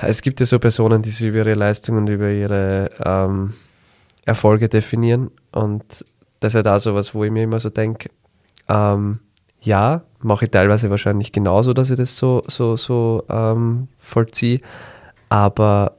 es 0.03 0.23
gibt 0.23 0.39
ja 0.41 0.47
so 0.47 0.59
Personen, 0.59 1.03
die 1.03 1.11
sich 1.11 1.27
über 1.27 1.39
ihre 1.39 1.55
Leistungen 1.55 1.99
und 1.99 2.09
über 2.09 2.31
ihre 2.31 2.91
ähm, 3.05 3.55
Erfolge 4.25 4.69
definieren 4.69 5.31
und 5.51 6.05
das 6.41 6.53
ist 6.53 6.55
halt 6.55 6.69
auch 6.69 6.79
so 6.79 6.95
was, 6.95 7.15
wo 7.15 7.25
ich 7.25 7.33
mir 7.33 7.43
immer 7.43 7.59
so 7.59 7.69
denke, 7.69 8.11
ähm, 8.69 9.19
ja, 9.61 10.03
mache 10.21 10.45
ich 10.45 10.51
teilweise 10.51 10.91
wahrscheinlich 10.91 11.33
genauso, 11.33 11.73
dass 11.73 11.91
ich 11.91 11.97
das 11.97 12.17
so, 12.17 12.43
so, 12.47 12.77
so 12.77 13.25
ähm, 13.29 13.89
vollziehe. 13.99 14.61
Aber 15.29 15.97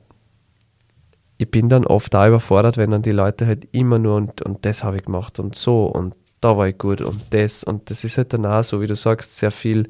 ich 1.37 1.49
bin 1.49 1.69
dann 1.69 1.85
oft 1.85 2.13
da 2.13 2.27
überfordert, 2.27 2.77
wenn 2.77 2.91
dann 2.91 3.01
die 3.01 3.11
Leute 3.11 3.47
halt 3.47 3.67
immer 3.71 3.97
nur 3.97 4.17
und, 4.17 4.41
und 4.41 4.65
das 4.65 4.83
habe 4.83 4.97
ich 4.97 5.05
gemacht 5.05 5.39
und 5.39 5.55
so 5.55 5.85
und 5.85 6.15
da 6.41 6.57
war 6.57 6.67
ich 6.67 6.77
gut 6.77 7.01
und 7.01 7.21
das 7.31 7.63
und 7.63 7.89
das 7.89 8.03
ist 8.03 8.17
halt 8.17 8.33
dann 8.33 8.45
auch 8.45 8.63
so, 8.63 8.81
wie 8.81 8.87
du 8.87 8.95
sagst, 8.95 9.37
sehr 9.37 9.51
viel 9.51 9.87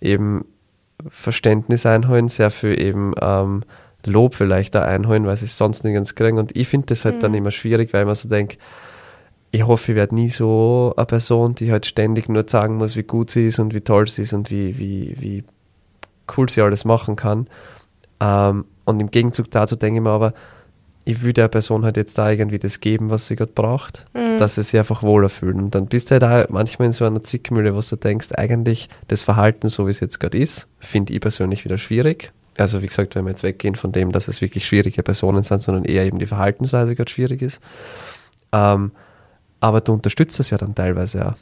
eben 0.00 0.44
Verständnis 1.08 1.86
einholen, 1.86 2.28
sehr 2.28 2.50
viel 2.50 2.78
eben 2.78 3.14
ähm, 3.20 3.62
Lob 4.04 4.34
vielleicht 4.34 4.74
da 4.74 4.82
einholen, 4.82 5.26
weil 5.26 5.36
sie 5.36 5.46
es 5.46 5.56
sonst 5.56 5.84
nirgends 5.84 6.14
kriegen 6.14 6.38
und 6.38 6.56
ich 6.56 6.68
finde 6.68 6.88
das 6.88 7.04
halt 7.06 7.16
mhm. 7.16 7.20
dann 7.20 7.34
immer 7.34 7.50
schwierig, 7.50 7.92
weil 7.94 8.04
man 8.04 8.14
so 8.14 8.28
denkt, 8.28 8.58
ich 9.52 9.66
hoffe, 9.66 9.92
ich 9.92 9.96
werde 9.96 10.14
nie 10.14 10.28
so 10.28 10.94
eine 10.96 11.06
Person, 11.06 11.54
die 11.54 11.72
halt 11.72 11.86
ständig 11.86 12.28
nur 12.28 12.44
sagen 12.46 12.76
muss, 12.76 12.96
wie 12.96 13.02
gut 13.02 13.30
sie 13.30 13.46
ist 13.46 13.58
und 13.58 13.74
wie 13.74 13.80
toll 13.80 14.08
sie 14.08 14.22
ist 14.22 14.32
und 14.32 14.50
wie, 14.50 14.78
wie, 14.78 15.16
wie 15.18 15.44
cool 16.36 16.48
sie 16.48 16.62
alles 16.62 16.84
machen 16.84 17.16
kann. 17.16 17.48
Ähm, 18.20 18.64
und 18.84 19.00
im 19.00 19.10
Gegenzug 19.10 19.50
dazu 19.50 19.76
denke 19.76 19.98
ich 19.98 20.04
mir 20.04 20.10
aber, 20.10 20.34
ich 21.04 21.22
will 21.22 21.32
der 21.32 21.48
Person 21.48 21.84
halt 21.84 21.96
jetzt 21.96 22.16
da 22.18 22.30
irgendwie 22.30 22.58
das 22.58 22.80
geben, 22.80 23.10
was 23.10 23.26
sie 23.26 23.34
gerade 23.34 23.52
braucht, 23.52 24.06
mhm. 24.14 24.38
dass 24.38 24.54
sie 24.54 24.62
sich 24.62 24.78
einfach 24.78 25.02
wohler 25.02 25.28
fühlen. 25.28 25.58
Und 25.60 25.74
dann 25.74 25.86
bist 25.86 26.10
du 26.10 26.12
halt 26.12 26.22
da 26.22 26.46
manchmal 26.50 26.86
in 26.86 26.92
so 26.92 27.04
einer 27.04 27.22
Zickmühle, 27.22 27.74
wo 27.74 27.80
du 27.80 27.96
denkst, 27.96 28.28
eigentlich 28.36 28.88
das 29.08 29.22
Verhalten, 29.22 29.68
so 29.68 29.86
wie 29.86 29.90
es 29.90 30.00
jetzt 30.00 30.20
gerade 30.20 30.38
ist, 30.38 30.68
finde 30.78 31.12
ich 31.12 31.20
persönlich 31.20 31.64
wieder 31.64 31.78
schwierig. 31.78 32.32
Also 32.58 32.82
wie 32.82 32.86
gesagt, 32.86 33.14
wenn 33.14 33.24
wir 33.24 33.30
jetzt 33.30 33.42
weggehen 33.42 33.74
von 33.74 33.90
dem, 33.90 34.12
dass 34.12 34.28
es 34.28 34.40
wirklich 34.40 34.66
schwierige 34.66 35.02
Personen 35.02 35.42
sind, 35.42 35.60
sondern 35.60 35.84
eher 35.84 36.04
eben 36.04 36.18
die 36.18 36.26
Verhaltensweise 36.26 36.94
gerade 36.94 37.10
schwierig 37.10 37.42
ist. 37.42 37.60
Ähm, 38.52 38.92
aber 39.60 39.80
du 39.80 39.92
unterstützt 39.92 40.40
es 40.40 40.50
ja 40.50 40.58
dann 40.58 40.74
teilweise 40.74 41.26
auch. 41.26 41.34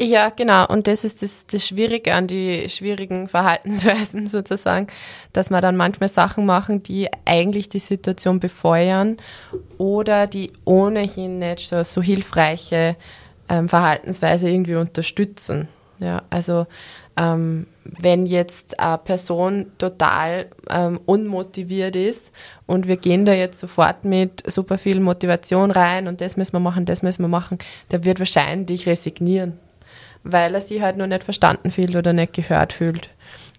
Ja, 0.00 0.30
genau. 0.30 0.66
Und 0.66 0.88
das 0.88 1.04
ist 1.04 1.22
das, 1.22 1.46
das 1.46 1.64
Schwierige 1.66 2.14
an 2.14 2.26
die 2.26 2.68
schwierigen 2.68 3.28
Verhaltensweisen 3.28 4.26
sozusagen, 4.28 4.88
dass 5.32 5.50
man 5.50 5.62
dann 5.62 5.76
manchmal 5.76 6.08
Sachen 6.08 6.46
machen, 6.46 6.82
die 6.82 7.08
eigentlich 7.24 7.68
die 7.68 7.78
Situation 7.78 8.40
befeuern 8.40 9.18
oder 9.78 10.26
die 10.26 10.52
ohnehin 10.64 11.38
nicht 11.38 11.68
so, 11.68 11.82
so 11.84 12.02
hilfreiche 12.02 12.96
ähm, 13.48 13.68
Verhaltensweise 13.68 14.48
irgendwie 14.50 14.74
unterstützen. 14.74 15.68
Ja, 16.04 16.22
also 16.30 16.66
ähm, 17.16 17.66
wenn 17.84 18.26
jetzt 18.26 18.78
eine 18.78 18.98
Person 18.98 19.66
total 19.78 20.46
ähm, 20.70 21.00
unmotiviert 21.06 21.96
ist 21.96 22.32
und 22.66 22.86
wir 22.86 22.96
gehen 22.96 23.24
da 23.24 23.32
jetzt 23.32 23.60
sofort 23.60 24.04
mit 24.04 24.42
super 24.50 24.78
viel 24.78 25.00
Motivation 25.00 25.70
rein 25.70 26.08
und 26.08 26.20
das 26.20 26.36
müssen 26.36 26.52
wir 26.52 26.60
machen, 26.60 26.86
das 26.86 27.02
müssen 27.02 27.22
wir 27.22 27.28
machen, 27.28 27.58
der 27.90 28.04
wird 28.04 28.18
wahrscheinlich 28.18 28.86
resignieren 28.86 29.58
weil 30.24 30.54
er 30.54 30.60
sich 30.60 30.80
halt 30.80 30.96
nur 30.96 31.06
nicht 31.06 31.22
verstanden 31.22 31.70
fühlt 31.70 31.94
oder 31.94 32.12
nicht 32.12 32.32
gehört 32.32 32.72
fühlt. 32.72 33.10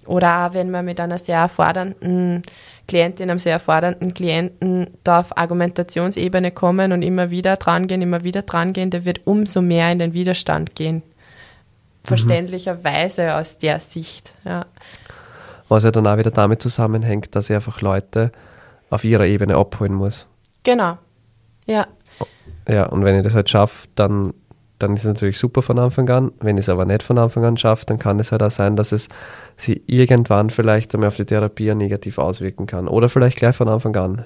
Oder 0.06 0.46
auch 0.46 0.54
wenn 0.54 0.70
man 0.70 0.86
mit 0.86 1.00
einer 1.00 1.18
sehr 1.18 1.38
erfordernden 1.38 2.44
Klientin, 2.88 3.30
einem 3.30 3.40
sehr 3.40 3.54
erfordernden 3.54 4.14
Klienten 4.14 4.88
da 5.04 5.22
auf 5.22 5.36
Argumentationsebene 5.38 6.52
kommen 6.52 6.92
und 6.92 7.02
immer 7.02 7.32
wieder 7.32 7.56
dran 7.56 7.88
gehen, 7.88 8.02
immer 8.02 8.24
wieder 8.24 8.44
dran 8.44 8.74
gehen, 8.74 8.92
der 8.92 9.06
wird 9.06 9.22
umso 9.26 9.62
mehr 9.62 9.92
in 9.92 10.00
den 10.00 10.14
Widerstand 10.14 10.76
gehen. 10.76 11.02
Mhm. 12.06 12.08
Verständlicherweise 12.08 13.24
mhm. 13.24 13.30
aus 13.32 13.58
der 13.58 13.80
Sicht. 13.80 14.34
Ja. 14.44 14.66
Was 15.68 15.84
ja 15.84 15.92
dann 15.92 16.08
auch 16.08 16.18
wieder 16.18 16.32
damit 16.32 16.62
zusammenhängt, 16.62 17.36
dass 17.36 17.50
er 17.50 17.58
einfach 17.58 17.82
Leute 17.82 18.32
auf 18.90 19.04
ihrer 19.04 19.26
Ebene 19.26 19.56
abholen 19.56 19.94
muss. 19.94 20.28
Genau. 20.64 20.98
Ja. 21.66 21.88
Ja, 22.68 22.86
und 22.88 23.04
wenn 23.04 23.16
ich 23.16 23.24
das 23.24 23.36
halt 23.36 23.50
schaffe, 23.50 23.88
dann 23.96 24.34
dann 24.80 24.94
ist 24.94 25.02
es 25.02 25.08
natürlich 25.08 25.38
super 25.38 25.62
von 25.62 25.80
Anfang 25.80 26.10
an. 26.10 26.32
Wenn 26.40 26.58
es 26.58 26.70
aber 26.70 26.86
nicht 26.86 27.04
von 27.04 27.18
Anfang 27.18 27.46
an 27.46 27.58
schafft, 27.58 27.90
dann 27.90 28.00
kann 28.00 28.20
es 28.20 28.32
halt 28.32 28.44
auch 28.44 28.52
sein, 28.52 28.76
dass 28.76 28.92
es 28.92 29.08
sie 29.56 29.82
irgendwann 29.88 30.50
vielleicht 30.50 30.94
einmal 30.94 31.08
auf 31.08 31.16
die 31.16 31.26
Therapie 31.26 31.74
negativ 31.74 32.18
auswirken 32.18 32.66
kann. 32.66 32.88
Oder 32.88 33.08
vielleicht 33.10 33.38
gleich 33.38 33.56
von 33.56 33.70
Anfang 33.70 33.96
an. 33.96 34.26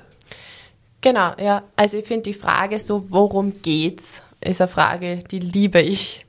Genau, 1.02 1.32
ja. 1.40 1.64
Also 1.76 1.98
ich 1.98 2.06
finde 2.06 2.24
die 2.24 2.34
Frage 2.34 2.80
so, 2.80 3.12
worum 3.12 3.62
geht's, 3.62 4.24
ist 4.42 4.62
eine 4.62 4.68
Frage, 4.68 5.20
die 5.30 5.40
liebe 5.40 5.82
ich. 5.82 6.26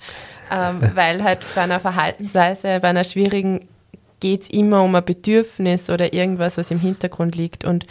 Ähm, 0.50 0.80
weil 0.94 1.22
halt 1.22 1.40
bei 1.54 1.62
einer 1.62 1.80
Verhaltensweise, 1.80 2.80
bei 2.80 2.88
einer 2.88 3.04
schwierigen, 3.04 3.68
geht 4.20 4.42
es 4.42 4.50
immer 4.50 4.82
um 4.82 4.94
ein 4.94 5.04
Bedürfnis 5.04 5.90
oder 5.90 6.12
irgendwas, 6.12 6.58
was 6.58 6.70
im 6.70 6.80
Hintergrund 6.80 7.36
liegt. 7.36 7.64
Und 7.64 7.86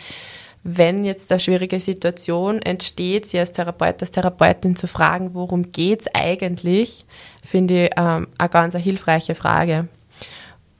wenn 0.63 1.05
jetzt 1.05 1.31
eine 1.31 1.39
schwierige 1.39 1.79
Situation 1.79 2.61
entsteht, 2.61 3.25
sie 3.25 3.39
als 3.39 3.51
Therapeut, 3.51 4.01
als 4.01 4.11
Therapeutin 4.11 4.75
zu 4.75 4.87
fragen, 4.87 5.33
worum 5.33 5.71
geht 5.71 6.01
es 6.01 6.07
eigentlich, 6.13 7.05
finde 7.43 7.85
ich 7.85 7.91
ähm, 7.97 8.27
eine 8.37 8.49
ganz 8.49 8.75
eine 8.75 8.83
hilfreiche 8.83 9.35
Frage. 9.35 9.87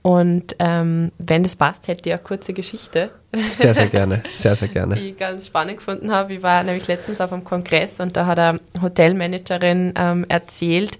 Und 0.02 0.56
ähm, 0.58 1.12
wenn 1.18 1.42
das 1.42 1.56
passt, 1.56 1.86
hätte 1.88 2.08
ich 2.08 2.14
eine 2.14 2.22
kurze 2.22 2.54
Geschichte. 2.54 3.10
Sehr, 3.48 3.74
sehr 3.74 3.88
gerne. 3.88 4.22
Sehr, 4.36 4.56
sehr 4.56 4.68
gerne. 4.68 4.94
Die 4.96 5.10
ich 5.10 5.18
ganz 5.18 5.46
spannend 5.46 5.76
gefunden 5.76 6.10
habe. 6.10 6.34
Ich 6.34 6.42
war 6.42 6.62
nämlich 6.62 6.88
letztens 6.88 7.20
auf 7.20 7.32
einem 7.32 7.44
Kongress 7.44 8.00
und 8.00 8.16
da 8.16 8.24
hat 8.24 8.38
eine 8.38 8.60
Hotelmanagerin 8.80 9.92
ähm, 9.96 10.24
erzählt, 10.28 10.98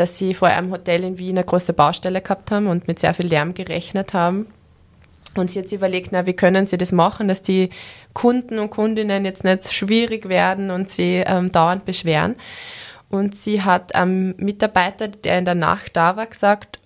dass 0.00 0.16
sie 0.16 0.32
vor 0.32 0.48
einem 0.48 0.72
Hotel 0.72 1.04
in 1.04 1.18
Wien 1.18 1.36
eine 1.36 1.44
große 1.44 1.74
Baustelle 1.74 2.22
gehabt 2.22 2.50
haben 2.50 2.68
und 2.68 2.88
mit 2.88 2.98
sehr 2.98 3.12
viel 3.12 3.26
Lärm 3.26 3.52
gerechnet 3.52 4.14
haben. 4.14 4.46
Und 5.36 5.50
sie 5.50 5.60
jetzt 5.60 5.72
überlegt, 5.72 6.10
na, 6.10 6.26
wie 6.26 6.32
können 6.32 6.66
sie 6.66 6.78
das 6.78 6.90
machen, 6.90 7.28
dass 7.28 7.42
die 7.42 7.68
Kunden 8.14 8.58
und 8.58 8.70
Kundinnen 8.70 9.26
jetzt 9.26 9.44
nicht 9.44 9.72
schwierig 9.72 10.28
werden 10.28 10.70
und 10.70 10.90
sie 10.90 11.22
ähm, 11.24 11.52
dauernd 11.52 11.84
beschweren. 11.84 12.36
Und 13.10 13.36
sie 13.36 13.62
hat 13.62 13.94
einem 13.94 14.34
Mitarbeiter, 14.38 15.08
der 15.08 15.38
in 15.38 15.44
der 15.44 15.54
Nacht 15.54 15.96
da 15.96 16.16
war, 16.16 16.26
gesagt, 16.26 16.78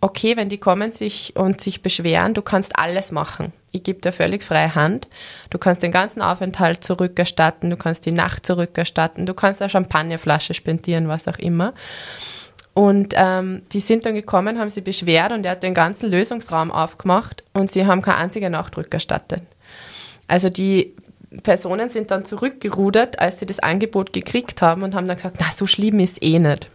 okay, 0.00 0.36
wenn 0.36 0.50
die 0.50 0.58
kommen 0.58 0.90
sich 0.90 1.34
und 1.36 1.60
sich 1.60 1.82
beschweren, 1.82 2.34
du 2.34 2.42
kannst 2.42 2.78
alles 2.78 3.12
machen. 3.12 3.52
Ich 3.72 3.82
gebe 3.82 4.00
dir 4.00 4.12
völlig 4.12 4.44
freie 4.44 4.74
Hand. 4.74 5.08
Du 5.50 5.58
kannst 5.58 5.82
den 5.82 5.92
ganzen 5.92 6.20
Aufenthalt 6.22 6.84
zurückerstatten, 6.84 7.70
du 7.70 7.76
kannst 7.76 8.06
die 8.06 8.12
Nacht 8.12 8.44
zurückerstatten, 8.44 9.24
du 9.24 9.34
kannst 9.34 9.62
eine 9.62 9.70
Champagnerflasche 9.70 10.54
spendieren, 10.54 11.08
was 11.08 11.28
auch 11.28 11.38
immer. 11.38 11.72
Und 12.74 13.14
ähm, 13.16 13.62
die 13.72 13.80
sind 13.80 14.06
dann 14.06 14.14
gekommen, 14.14 14.58
haben 14.58 14.70
sie 14.70 14.82
beschwert 14.82 15.32
und 15.32 15.44
er 15.44 15.52
hat 15.52 15.62
den 15.62 15.74
ganzen 15.74 16.10
Lösungsraum 16.10 16.70
aufgemacht 16.70 17.42
und 17.52 17.72
sie 17.72 17.86
haben 17.86 18.02
keine 18.02 18.18
einzige 18.18 18.50
Nacht 18.50 18.76
rückerstattet. 18.76 19.42
Also 20.28 20.48
die 20.48 20.94
Personen 21.42 21.88
sind 21.88 22.10
dann 22.10 22.24
zurückgerudert, 22.24 23.18
als 23.18 23.40
sie 23.40 23.46
das 23.46 23.58
Angebot 23.58 24.12
gekriegt 24.12 24.62
haben 24.62 24.82
und 24.82 24.94
haben 24.94 25.08
dann 25.08 25.16
gesagt, 25.16 25.38
na, 25.40 25.46
so 25.52 25.66
schlimm 25.66 25.98
ist 25.98 26.22
eh 26.22 26.38
nicht. 26.38 26.70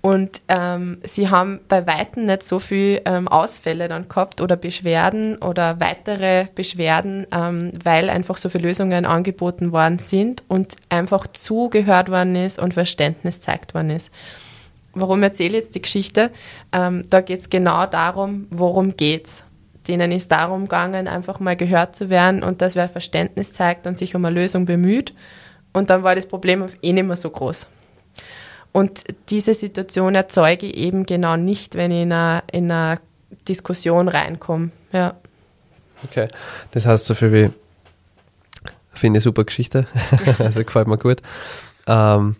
Und 0.00 0.42
ähm, 0.48 0.98
sie 1.02 1.28
haben 1.28 1.60
bei 1.68 1.86
Weitem 1.86 2.26
nicht 2.26 2.44
so 2.44 2.60
viel 2.60 3.00
ähm, 3.04 3.26
Ausfälle 3.26 3.88
dann 3.88 4.08
gehabt 4.08 4.40
oder 4.40 4.56
Beschwerden 4.56 5.38
oder 5.38 5.80
weitere 5.80 6.46
Beschwerden, 6.54 7.26
ähm, 7.32 7.72
weil 7.82 8.08
einfach 8.08 8.36
so 8.36 8.48
viele 8.48 8.68
Lösungen 8.68 9.06
angeboten 9.06 9.72
worden 9.72 9.98
sind 9.98 10.44
und 10.48 10.76
einfach 10.88 11.26
zugehört 11.26 12.10
worden 12.10 12.36
ist 12.36 12.58
und 12.58 12.74
Verständnis 12.74 13.40
zeigt 13.40 13.74
worden 13.74 13.90
ist 13.90 14.10
warum 15.00 15.22
erzähle 15.22 15.58
ich 15.58 15.64
jetzt 15.64 15.74
die 15.74 15.82
Geschichte? 15.82 16.30
Ähm, 16.72 17.02
da 17.10 17.20
geht 17.20 17.40
es 17.40 17.50
genau 17.50 17.86
darum, 17.86 18.46
worum 18.50 18.96
geht's. 18.96 19.44
Denen 19.86 20.12
ist 20.12 20.30
darum 20.30 20.64
gegangen, 20.64 21.08
einfach 21.08 21.40
mal 21.40 21.56
gehört 21.56 21.96
zu 21.96 22.10
werden 22.10 22.42
und 22.42 22.60
dass 22.60 22.74
wer 22.74 22.88
Verständnis 22.88 23.52
zeigt 23.52 23.86
und 23.86 23.96
sich 23.96 24.14
um 24.14 24.24
eine 24.24 24.38
Lösung 24.38 24.66
bemüht. 24.66 25.14
Und 25.72 25.90
dann 25.90 26.02
war 26.02 26.14
das 26.14 26.26
Problem 26.26 26.66
eh 26.82 26.92
nicht 26.92 27.06
mehr 27.06 27.16
so 27.16 27.30
groß. 27.30 27.66
Und 28.72 29.04
diese 29.30 29.54
Situation 29.54 30.14
erzeuge 30.14 30.66
ich 30.66 30.76
eben 30.76 31.06
genau 31.06 31.36
nicht, 31.36 31.74
wenn 31.74 31.90
ich 31.90 32.02
in 32.02 32.12
eine, 32.12 32.42
in 32.52 32.70
eine 32.70 33.00
Diskussion 33.48 34.08
reinkomme. 34.08 34.70
Ja. 34.92 35.14
Okay, 36.04 36.28
das 36.70 36.86
heißt 36.86 37.06
so 37.06 37.14
viel 37.14 37.32
wie, 37.32 37.50
finde 38.92 39.18
ich 39.18 39.24
super 39.24 39.44
Geschichte, 39.44 39.86
also 40.38 40.62
gefällt 40.62 40.86
mir 40.86 40.98
gut. 40.98 41.22
Ähm, 41.86 42.36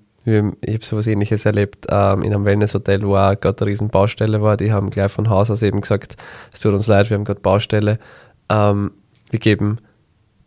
ich 0.61 0.75
habe 0.75 0.85
sowas 0.85 1.07
ähnliches 1.07 1.45
erlebt 1.45 1.87
ähm, 1.89 2.23
in 2.23 2.33
einem 2.33 2.45
Wellnesshotel, 2.45 3.03
wo 3.07 3.17
auch 3.17 3.39
gerade 3.39 3.63
eine 3.63 3.71
riesen 3.71 3.89
Baustelle 3.89 4.43
war. 4.43 4.57
Die 4.57 4.73
haben 4.73 4.91
gleich 4.91 5.11
von 5.11 5.29
Haus 5.29 5.51
aus 5.51 5.63
eben 5.63 5.81
gesagt, 5.81 6.17
es 6.53 6.61
tut 6.61 6.73
uns 6.73 6.87
leid, 6.87 7.11
wir 7.11 7.17
haben 7.17 7.25
gerade 7.25 7.41
Baustelle. 7.41 7.99
Ähm, 8.49 8.93
wir 9.31 9.39
geben 9.39 9.79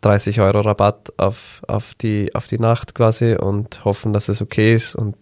30 0.02 0.40
Euro 0.40 0.60
Rabatt 0.60 1.12
auf, 1.16 1.62
auf, 1.68 1.94
die, 1.94 2.34
auf 2.34 2.46
die 2.46 2.58
Nacht 2.58 2.94
quasi 2.94 3.34
und 3.34 3.84
hoffen, 3.84 4.12
dass 4.12 4.28
es 4.28 4.42
okay 4.42 4.74
ist. 4.74 4.94
Und 4.94 5.16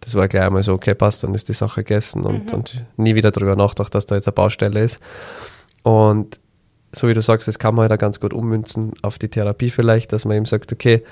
das 0.00 0.14
war 0.14 0.28
gleich 0.28 0.44
einmal 0.44 0.62
so, 0.62 0.72
okay, 0.72 0.94
passt, 0.94 1.22
dann 1.22 1.34
ist 1.34 1.48
die 1.48 1.54
Sache 1.54 1.82
gegessen 1.82 2.24
und, 2.24 2.52
mhm. 2.52 2.58
und 2.58 2.84
nie 2.96 3.14
wieder 3.14 3.30
darüber 3.30 3.56
nachgedacht, 3.56 3.94
dass 3.94 4.06
da 4.06 4.14
jetzt 4.14 4.28
eine 4.28 4.34
Baustelle 4.34 4.82
ist. 4.82 5.00
Und 5.82 6.40
so 6.92 7.08
wie 7.08 7.14
du 7.14 7.22
sagst, 7.22 7.48
das 7.48 7.58
kann 7.58 7.74
man 7.74 7.82
halt 7.82 7.92
auch 7.92 8.02
ganz 8.02 8.20
gut 8.20 8.32
ummünzen 8.32 8.92
auf 9.02 9.18
die 9.18 9.28
Therapie 9.28 9.70
vielleicht, 9.70 10.12
dass 10.12 10.24
man 10.24 10.36
eben 10.36 10.46
sagt, 10.46 10.72
okay, 10.72 11.02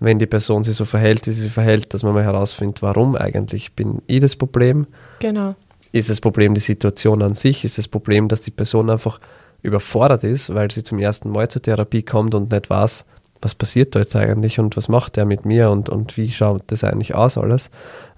wenn 0.00 0.18
die 0.18 0.26
Person 0.26 0.62
sich 0.62 0.76
so 0.76 0.86
verhält, 0.86 1.26
wie 1.26 1.32
sie 1.32 1.42
sich 1.42 1.52
verhält, 1.52 1.92
dass 1.94 2.02
man 2.02 2.14
mal 2.14 2.24
herausfindet, 2.24 2.82
warum 2.82 3.14
eigentlich 3.16 3.74
bin 3.74 4.02
ich 4.06 4.20
das 4.20 4.34
Problem. 4.34 4.86
Genau. 5.20 5.54
Ist 5.92 6.08
das 6.08 6.20
Problem 6.20 6.54
die 6.54 6.60
Situation 6.60 7.22
an 7.22 7.34
sich? 7.34 7.64
Ist 7.64 7.78
das 7.78 7.86
Problem, 7.86 8.28
dass 8.28 8.40
die 8.40 8.50
Person 8.50 8.90
einfach 8.90 9.20
überfordert 9.62 10.24
ist, 10.24 10.54
weil 10.54 10.70
sie 10.70 10.82
zum 10.82 10.98
ersten 10.98 11.30
Mal 11.30 11.48
zur 11.48 11.60
Therapie 11.60 12.02
kommt 12.02 12.34
und 12.34 12.50
nicht 12.50 12.70
weiß, 12.70 13.04
was 13.42 13.54
passiert 13.54 13.94
da 13.94 13.98
jetzt 14.00 14.16
eigentlich 14.16 14.58
und 14.58 14.76
was 14.76 14.88
macht 14.88 15.16
der 15.16 15.26
mit 15.26 15.44
mir 15.44 15.70
und, 15.70 15.90
und 15.90 16.16
wie 16.16 16.30
schaut 16.32 16.62
das 16.68 16.82
eigentlich 16.82 17.14
aus 17.14 17.36
alles. 17.36 17.70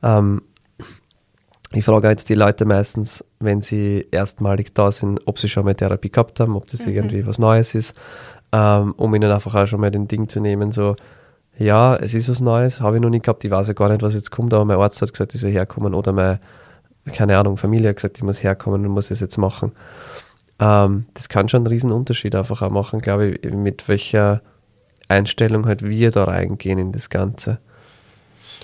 Ähm, 0.02 0.42
ich 1.72 1.84
frage 1.84 2.08
jetzt 2.08 2.28
die 2.28 2.34
Leute 2.34 2.64
meistens, 2.64 3.24
wenn 3.40 3.60
sie 3.62 4.06
erstmalig 4.10 4.74
da 4.74 4.90
sind, 4.90 5.20
ob 5.26 5.38
sie 5.38 5.48
schon 5.48 5.64
mal 5.64 5.74
Therapie 5.74 6.10
gehabt 6.10 6.38
haben, 6.38 6.54
ob 6.54 6.66
das 6.68 6.84
mhm. 6.86 6.92
irgendwie 6.92 7.26
was 7.26 7.38
Neues 7.38 7.74
ist, 7.74 7.96
ähm, 8.52 8.92
um 8.96 9.14
ihnen 9.14 9.32
einfach 9.32 9.54
auch 9.54 9.66
schon 9.66 9.80
mal 9.80 9.90
den 9.90 10.06
Ding 10.06 10.28
zu 10.28 10.40
nehmen, 10.40 10.70
so, 10.70 10.96
ja, 11.62 11.96
es 11.96 12.14
ist 12.14 12.28
was 12.28 12.40
Neues, 12.40 12.80
habe 12.80 12.96
ich 12.96 13.02
noch 13.02 13.10
nie 13.10 13.20
gehabt, 13.20 13.44
ich 13.44 13.50
weiß 13.50 13.68
ja 13.68 13.72
gar 13.74 13.88
nicht, 13.88 14.02
was 14.02 14.14
jetzt 14.14 14.30
kommt, 14.30 14.52
aber 14.54 14.64
mein 14.64 14.78
Arzt 14.78 15.00
hat 15.02 15.12
gesagt, 15.12 15.34
ich 15.34 15.40
soll 15.40 15.50
herkommen 15.50 15.94
oder 15.94 16.12
meine, 16.12 16.40
keine 17.12 17.38
Ahnung, 17.38 17.56
Familie 17.56 17.90
hat 17.90 17.96
gesagt, 17.96 18.18
ich 18.18 18.24
muss 18.24 18.42
herkommen 18.42 18.84
und 18.84 18.92
muss 18.92 19.10
es 19.10 19.20
jetzt 19.20 19.38
machen. 19.38 19.72
Ähm, 20.58 21.06
das 21.14 21.28
kann 21.28 21.48
schon 21.48 21.58
einen 21.58 21.66
riesen 21.68 21.92
Unterschied 21.92 22.34
einfach 22.34 22.62
auch 22.62 22.70
machen, 22.70 23.00
glaube 23.00 23.30
ich, 23.30 23.52
mit 23.52 23.88
welcher 23.88 24.42
Einstellung 25.08 25.66
halt 25.66 25.82
wir 25.82 26.10
da 26.10 26.24
reingehen 26.24 26.78
in 26.78 26.92
das 26.92 27.10
Ganze. 27.10 27.58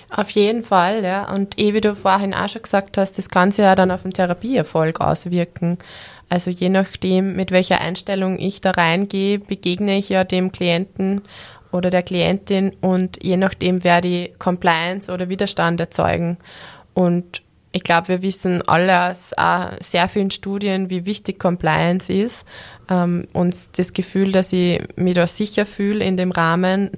Auf 0.09 0.31
jeden 0.31 0.63
Fall, 0.63 1.03
ja. 1.03 1.31
Und 1.31 1.59
eh 1.59 1.73
wie 1.73 1.81
du 1.81 1.95
vorhin 1.95 2.33
auch 2.33 2.49
schon 2.49 2.63
gesagt 2.63 2.97
hast, 2.97 3.17
das 3.17 3.29
kann 3.29 3.51
sich 3.51 3.63
ja 3.63 3.75
dann 3.75 3.91
auf 3.91 4.01
den 4.01 4.11
Therapieerfolg 4.11 5.01
auswirken. 5.01 5.77
Also 6.29 6.49
je 6.49 6.69
nachdem, 6.69 7.35
mit 7.35 7.51
welcher 7.51 7.81
Einstellung 7.81 8.39
ich 8.39 8.61
da 8.61 8.71
reingehe, 8.71 9.39
begegne 9.39 9.97
ich 9.97 10.09
ja 10.09 10.23
dem 10.23 10.51
Klienten 10.51 11.21
oder 11.71 11.89
der 11.89 12.03
Klientin 12.03 12.71
und 12.81 13.23
je 13.23 13.37
nachdem 13.37 13.83
werde 13.83 14.07
ich 14.07 14.39
Compliance 14.39 15.11
oder 15.11 15.29
Widerstand 15.29 15.79
erzeugen. 15.79 16.37
Und 16.93 17.43
ich 17.71 17.83
glaube, 17.83 18.07
wir 18.07 18.21
wissen 18.21 18.67
alle 18.67 19.11
aus 19.11 19.33
sehr 19.81 20.07
vielen 20.09 20.31
Studien, 20.31 20.89
wie 20.89 21.05
wichtig 21.05 21.39
Compliance 21.39 22.11
ist. 22.11 22.45
Ähm, 22.89 23.27
und 23.33 23.77
das 23.77 23.93
Gefühl, 23.93 24.31
dass 24.31 24.51
ich 24.53 24.81
mich 24.95 25.13
da 25.13 25.27
sicher 25.27 25.65
fühle 25.65 26.03
in 26.03 26.17
dem 26.17 26.31
Rahmen, 26.31 26.91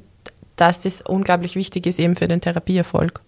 dass 0.55 0.79
das 0.79 1.01
unglaublich 1.01 1.55
wichtig 1.55 1.87
ist 1.87 1.99
eben 1.99 2.15
für 2.15 2.27
den 2.27 2.41
Therapieerfolg. 2.41 3.21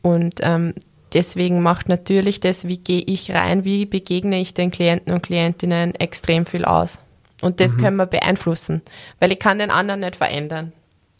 Und 0.00 0.40
ähm, 0.42 0.74
deswegen 1.12 1.60
macht 1.60 1.88
natürlich 1.88 2.40
das, 2.40 2.66
wie 2.66 2.78
gehe 2.78 3.02
ich 3.02 3.32
rein, 3.32 3.64
wie 3.64 3.84
begegne 3.84 4.40
ich 4.40 4.54
den 4.54 4.70
Klienten 4.70 5.12
und 5.12 5.22
Klientinnen 5.22 5.94
extrem 5.96 6.46
viel 6.46 6.64
aus. 6.64 6.98
Und 7.42 7.60
das 7.60 7.76
mhm. 7.76 7.80
können 7.82 7.96
wir 7.96 8.06
beeinflussen, 8.06 8.80
weil 9.20 9.32
ich 9.32 9.38
kann 9.38 9.58
den 9.58 9.70
anderen 9.70 10.00
nicht 10.00 10.16
verändern. 10.16 10.72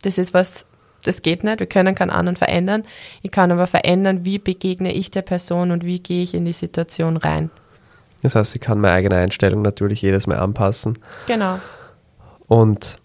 Das 0.03 0.17
ist 0.17 0.33
was, 0.33 0.65
das 1.05 1.21
geht 1.21 1.45
nicht. 1.45 1.61
Wir 1.61 1.67
können 1.67 1.95
keinen 1.95 2.11
anderen 2.11 2.37
verändern. 2.37 2.85
Ich 3.23 3.31
kann 3.31 3.53
aber 3.53 3.67
verändern, 3.67 4.25
wie 4.25 4.39
begegne 4.39 4.93
ich 4.93 5.11
der 5.11 5.23
Person 5.23 5.73
und 5.73 5.85
wie 5.85 6.01
gehe 6.01 6.23
ich 6.23 6.33
in 6.33 6.45
die 6.45 6.53
Situation 6.53 7.17
rein. 7.17 7.51
Das 8.23 8.37
heißt, 8.37 8.55
ich 8.55 8.61
kann 8.61 8.81
meine 8.81 8.95
eigene 8.95 9.17
Einstellung 9.17 9.63
natürlich 9.63 10.01
jedes 10.01 10.29
Mal 10.29 10.39
anpassen. 10.39 10.99
Genau. 11.27 11.59
Und 12.47 13.01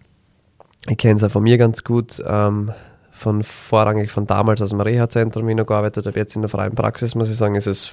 ich 0.87 0.97
kenne 0.97 1.15
es 1.15 1.23
auch 1.23 1.31
von 1.31 1.43
mir 1.43 1.57
ganz 1.57 1.83
gut, 1.83 2.21
ähm, 2.25 2.71
von 3.11 3.43
vorrangig 3.43 4.11
von 4.11 4.27
damals 4.27 4.61
aus 4.61 4.69
dem 4.69 4.79
Reha-Zentrum, 4.79 5.47
wie 5.47 5.51
ich 5.51 5.57
noch 5.57 5.65
gearbeitet 5.65 6.05
habe, 6.05 6.19
jetzt 6.19 6.35
in 6.35 6.43
der 6.43 6.49
freien 6.49 6.75
Praxis, 6.75 7.15
muss 7.15 7.31
ich 7.31 7.37
sagen, 7.37 7.55
ist 7.55 7.65
es 7.65 7.91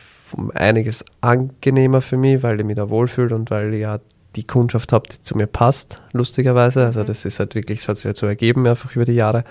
einiges 0.54 1.02
angenehmer 1.22 2.02
für 2.02 2.18
mich, 2.18 2.42
weil 2.42 2.60
ich 2.60 2.66
mich 2.66 2.76
da 2.76 2.90
wohlfühle 2.90 3.34
und 3.34 3.50
weil 3.50 3.72
ich 3.72 3.80
ja 3.80 4.00
die 4.36 4.46
Kundschaft 4.46 4.92
habe, 4.92 5.08
die 5.08 5.22
zu 5.22 5.36
mir 5.36 5.46
passt, 5.46 6.02
lustigerweise. 6.12 6.86
Also 6.86 7.00
mhm. 7.00 7.06
das 7.06 7.24
ist 7.24 7.38
halt 7.38 7.54
wirklich, 7.54 7.80
das 7.80 7.88
hat 7.88 7.96
sich 7.96 8.06
halt 8.06 8.16
so 8.16 8.26
ergeben, 8.26 8.66
einfach 8.66 8.94
über 8.94 9.04
die 9.04 9.12
Jahre. 9.12 9.44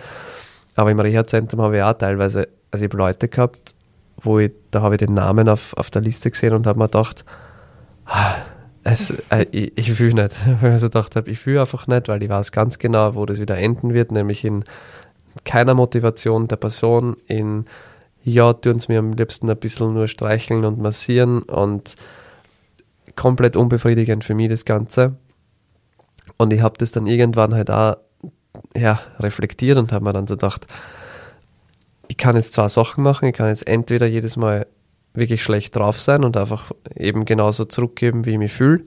Aber 0.76 0.92
im 0.92 1.00
Reha-Zentrum 1.00 1.62
habe 1.62 1.78
ich 1.78 1.84
auch 1.84 1.94
teilweise, 1.94 2.48
also 2.72 2.86
ich 2.86 2.92
habe 2.92 2.98
Leute 2.98 3.28
gehabt, 3.28 3.76
wo 4.18 4.40
ich, 4.40 4.52
da 4.72 4.82
habe 4.82 4.96
ich 4.96 5.00
den 5.00 5.14
Namen 5.14 5.50
auf, 5.50 5.76
auf 5.78 5.90
der 5.92 6.02
Liste 6.02 6.32
gesehen 6.32 6.54
und 6.54 6.68
habe 6.68 6.80
mir 6.80 6.86
gedacht, 6.86 7.26
ah, 8.06 8.36
es, 8.84 9.12
äh, 9.30 9.46
ich, 9.52 9.74
ich 9.76 9.92
fühle 9.94 10.24
nicht. 10.24 10.36
Weil 10.62 10.70
ich 10.70 10.74
also 10.74 10.88
gedacht 10.88 11.16
habe, 11.16 11.30
ich 11.30 11.40
fühle 11.40 11.62
einfach 11.62 11.88
nicht, 11.88 12.08
weil 12.08 12.22
ich 12.22 12.30
weiß 12.30 12.52
ganz 12.52 12.80
genau, 12.80 13.16
wo 13.16 13.26
das 13.26 13.40
wieder 13.40 13.58
enden 13.58 13.94
wird, 13.94 14.12
nämlich 14.12 14.44
in 14.44 14.64
keiner 15.46 15.74
Motivation 15.74 16.48
der 16.48 16.58
Person, 16.58 17.18
in 17.28 17.66
ja, 18.24 18.54
tun 18.54 18.78
es 18.78 18.88
mir 18.88 19.00
am 19.00 19.12
liebsten 19.12 19.50
ein 19.50 19.58
bisschen 19.58 19.94
nur 19.94 20.08
streicheln 20.08 20.64
und 20.64 20.80
massieren 20.80 21.42
und 21.42 21.96
komplett 23.16 23.56
unbefriedigend 23.56 24.24
für 24.24 24.36
mich 24.36 24.50
das 24.50 24.66
Ganze. 24.66 25.16
Und 26.38 26.54
ich 26.54 26.62
habe 26.62 26.78
das 26.78 26.92
dann 26.92 27.08
irgendwann 27.08 27.54
halt 27.54 27.70
auch 27.70 27.98
ja, 28.76 29.00
reflektiert 29.20 29.78
und 29.78 29.92
habe 29.92 30.06
mir 30.06 30.14
dann 30.14 30.28
so 30.28 30.36
gedacht, 30.36 30.68
ich 32.08 32.18
kann 32.18 32.36
jetzt 32.36 32.54
zwei 32.54 32.68
Sachen 32.70 33.04
machen. 33.04 33.28
Ich 33.28 33.36
kann 33.36 33.48
jetzt 33.48 33.68
entweder 33.68 34.06
jedes 34.06 34.36
Mal 34.36 34.68
wirklich 35.14 35.44
schlecht 35.44 35.76
drauf 35.76 36.02
sein 36.02 36.24
und 36.24 36.38
einfach 36.38 36.72
eben 36.96 37.26
genauso 37.26 37.66
zurückgeben, 37.66 38.26
wie 38.26 38.32
ich 38.32 38.38
mich 38.38 38.54
fühle. 38.54 38.84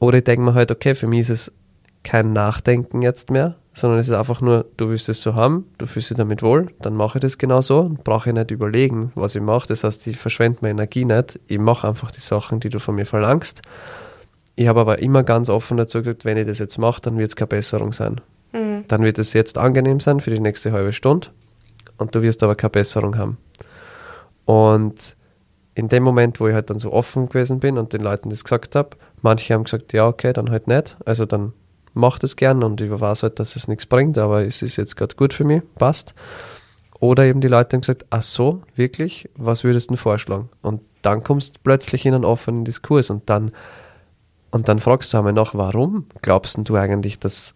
Oder 0.00 0.18
ich 0.18 0.24
denke 0.24 0.42
mir 0.42 0.54
halt, 0.54 0.70
okay, 0.70 0.94
für 0.94 1.06
mich 1.06 1.20
ist 1.20 1.30
es 1.30 1.52
kein 2.02 2.32
Nachdenken 2.32 3.02
jetzt 3.02 3.30
mehr, 3.30 3.56
sondern 3.74 3.98
es 3.98 4.08
ist 4.08 4.14
einfach 4.14 4.40
nur, 4.40 4.66
du 4.76 4.90
willst 4.90 5.08
es 5.08 5.22
so 5.22 5.34
haben, 5.34 5.66
du 5.78 5.86
fühlst 5.86 6.10
dich 6.10 6.16
damit 6.16 6.42
wohl, 6.42 6.68
dann 6.80 6.94
mache 6.94 7.18
ich 7.18 7.22
das 7.22 7.38
genauso 7.38 7.80
und 7.80 8.04
brauche 8.04 8.28
ich 8.28 8.34
nicht 8.34 8.50
überlegen, 8.50 9.12
was 9.14 9.34
ich 9.34 9.42
mache. 9.42 9.68
Das 9.68 9.84
heißt, 9.84 10.06
ich 10.06 10.18
verschwende 10.18 10.58
meine 10.60 10.72
Energie 10.72 11.04
nicht, 11.04 11.40
ich 11.46 11.58
mache 11.58 11.88
einfach 11.88 12.10
die 12.10 12.20
Sachen, 12.20 12.60
die 12.60 12.68
du 12.68 12.80
von 12.80 12.94
mir 12.94 13.06
verlangst. 13.06 13.62
Ich 14.56 14.68
habe 14.68 14.80
aber 14.80 14.98
immer 14.98 15.22
ganz 15.22 15.48
offen 15.48 15.78
dazu 15.78 16.02
gesagt, 16.02 16.24
wenn 16.24 16.36
ich 16.36 16.46
das 16.46 16.58
jetzt 16.58 16.78
mache, 16.78 17.00
dann 17.00 17.16
wird 17.16 17.30
es 17.30 17.36
keine 17.36 17.48
Besserung 17.48 17.92
sein. 17.92 18.20
Mhm. 18.52 18.84
Dann 18.88 19.02
wird 19.02 19.18
es 19.18 19.32
jetzt 19.32 19.56
angenehm 19.56 20.00
sein 20.00 20.20
für 20.20 20.30
die 20.30 20.40
nächste 20.40 20.72
halbe 20.72 20.92
Stunde 20.92 21.28
und 21.96 22.14
du 22.14 22.20
wirst 22.20 22.42
aber 22.42 22.54
keine 22.54 22.70
Besserung 22.70 23.16
haben. 23.16 23.38
Und 24.44 25.16
in 25.74 25.88
dem 25.88 26.02
Moment, 26.02 26.38
wo 26.38 26.48
ich 26.48 26.54
halt 26.54 26.68
dann 26.68 26.78
so 26.78 26.92
offen 26.92 27.28
gewesen 27.28 27.60
bin 27.60 27.78
und 27.78 27.94
den 27.94 28.02
Leuten 28.02 28.28
das 28.28 28.44
gesagt 28.44 28.76
habe, 28.76 28.90
manche 29.22 29.54
haben 29.54 29.64
gesagt, 29.64 29.94
ja, 29.94 30.06
okay, 30.06 30.34
dann 30.34 30.50
halt 30.50 30.68
nicht. 30.68 30.96
Also 31.06 31.24
dann 31.24 31.54
mach 31.94 32.18
das 32.18 32.36
gern 32.36 32.62
und 32.62 32.80
ich 32.80 32.90
weiß 32.90 33.22
halt, 33.22 33.38
dass 33.38 33.56
es 33.56 33.68
nichts 33.68 33.86
bringt, 33.86 34.18
aber 34.18 34.44
es 34.44 34.62
ist 34.62 34.76
jetzt 34.76 34.96
gerade 34.96 35.14
gut 35.16 35.34
für 35.34 35.44
mich, 35.44 35.62
passt. 35.76 36.14
Oder 37.00 37.24
eben 37.24 37.40
die 37.40 37.48
Leute 37.48 37.76
haben 37.76 37.80
gesagt, 37.80 38.06
ach 38.10 38.22
so, 38.22 38.62
wirklich, 38.76 39.28
was 39.34 39.64
würdest 39.64 39.90
du 39.90 39.94
denn 39.94 39.98
vorschlagen? 39.98 40.48
Und 40.62 40.82
dann 41.02 41.24
kommst 41.24 41.56
du 41.56 41.60
plötzlich 41.64 42.06
in 42.06 42.14
einen 42.14 42.24
offenen 42.24 42.64
Diskurs 42.64 43.10
und 43.10 43.28
dann, 43.28 43.50
und 44.52 44.68
dann 44.68 44.78
fragst 44.78 45.12
du 45.12 45.18
einmal 45.18 45.32
nach, 45.32 45.54
warum 45.54 46.06
glaubst 46.22 46.58
du 46.62 46.76
eigentlich, 46.76 47.18
dass, 47.18 47.54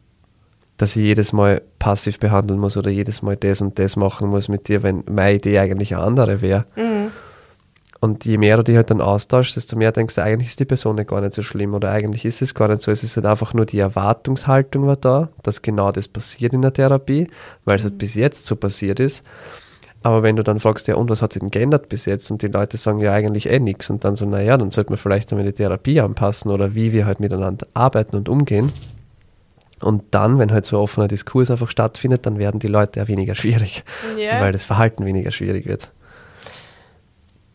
dass 0.76 0.96
ich 0.96 1.04
jedes 1.04 1.32
Mal 1.32 1.62
passiv 1.78 2.18
behandeln 2.18 2.58
muss 2.58 2.76
oder 2.76 2.90
jedes 2.90 3.22
Mal 3.22 3.36
das 3.36 3.60
und 3.60 3.78
das 3.78 3.94
machen 3.94 4.28
muss 4.28 4.48
mit 4.48 4.68
dir, 4.68 4.82
wenn 4.82 5.04
meine 5.08 5.36
Idee 5.36 5.60
eigentlich 5.60 5.94
eine 5.94 6.04
andere 6.04 6.40
wäre? 6.40 6.66
Mhm. 6.74 7.12
Und 8.00 8.26
je 8.26 8.36
mehr 8.36 8.56
du 8.58 8.64
dich 8.64 8.76
halt 8.76 8.90
dann 8.90 9.00
austauschst, 9.00 9.56
desto 9.56 9.76
mehr 9.76 9.90
denkst 9.90 10.14
du, 10.14 10.22
eigentlich 10.22 10.48
ist 10.48 10.60
die 10.60 10.64
Person 10.64 10.96
gar 11.06 11.20
nicht 11.20 11.32
so 11.32 11.42
schlimm 11.42 11.74
oder 11.74 11.90
eigentlich 11.90 12.24
ist 12.24 12.42
es 12.42 12.54
gar 12.54 12.68
nicht 12.68 12.82
so. 12.82 12.90
Es 12.90 13.02
ist 13.02 13.16
halt 13.16 13.26
einfach 13.26 13.54
nur 13.54 13.64
die 13.64 13.78
Erwartungshaltung 13.78 14.86
war 14.86 14.96
da, 14.96 15.28
dass 15.42 15.62
genau 15.62 15.92
das 15.92 16.06
passiert 16.08 16.52
in 16.52 16.62
der 16.62 16.72
Therapie, 16.72 17.28
weil 17.64 17.76
es 17.76 17.84
halt 17.84 17.94
mhm. 17.94 17.98
bis 17.98 18.14
jetzt 18.14 18.46
so 18.46 18.56
passiert 18.56 19.00
ist. 19.00 19.24
Aber 20.02 20.22
wenn 20.22 20.36
du 20.36 20.44
dann 20.44 20.60
fragst, 20.60 20.86
ja, 20.86 20.94
und 20.94 21.10
was 21.10 21.20
hat 21.22 21.32
sich 21.32 21.40
denn 21.40 21.50
geändert 21.50 21.88
bis 21.88 22.04
jetzt? 22.04 22.30
Und 22.30 22.42
die 22.42 22.46
Leute 22.46 22.76
sagen 22.76 23.00
ja 23.00 23.12
eigentlich 23.12 23.48
eh 23.48 23.58
nichts. 23.58 23.90
Und 23.90 24.04
dann 24.04 24.14
so, 24.14 24.24
naja, 24.24 24.56
dann 24.56 24.70
sollte 24.70 24.92
man 24.92 24.98
vielleicht 24.98 25.32
einmal 25.32 25.46
die 25.46 25.52
Therapie 25.52 26.00
anpassen 26.00 26.50
oder 26.50 26.74
wie 26.76 26.92
wir 26.92 27.06
halt 27.06 27.18
miteinander 27.18 27.66
arbeiten 27.74 28.14
und 28.14 28.28
umgehen. 28.28 28.72
Und 29.80 30.04
dann, 30.12 30.38
wenn 30.38 30.52
halt 30.52 30.64
so 30.64 30.76
ein 30.76 30.82
offener 30.82 31.08
Diskurs 31.08 31.50
einfach 31.50 31.70
stattfindet, 31.70 32.24
dann 32.24 32.38
werden 32.38 32.60
die 32.60 32.68
Leute 32.68 33.00
ja 33.00 33.08
weniger 33.08 33.34
schwierig, 33.34 33.84
yeah. 34.16 34.40
weil 34.40 34.52
das 34.52 34.64
Verhalten 34.64 35.04
weniger 35.04 35.30
schwierig 35.32 35.66
wird. 35.66 35.90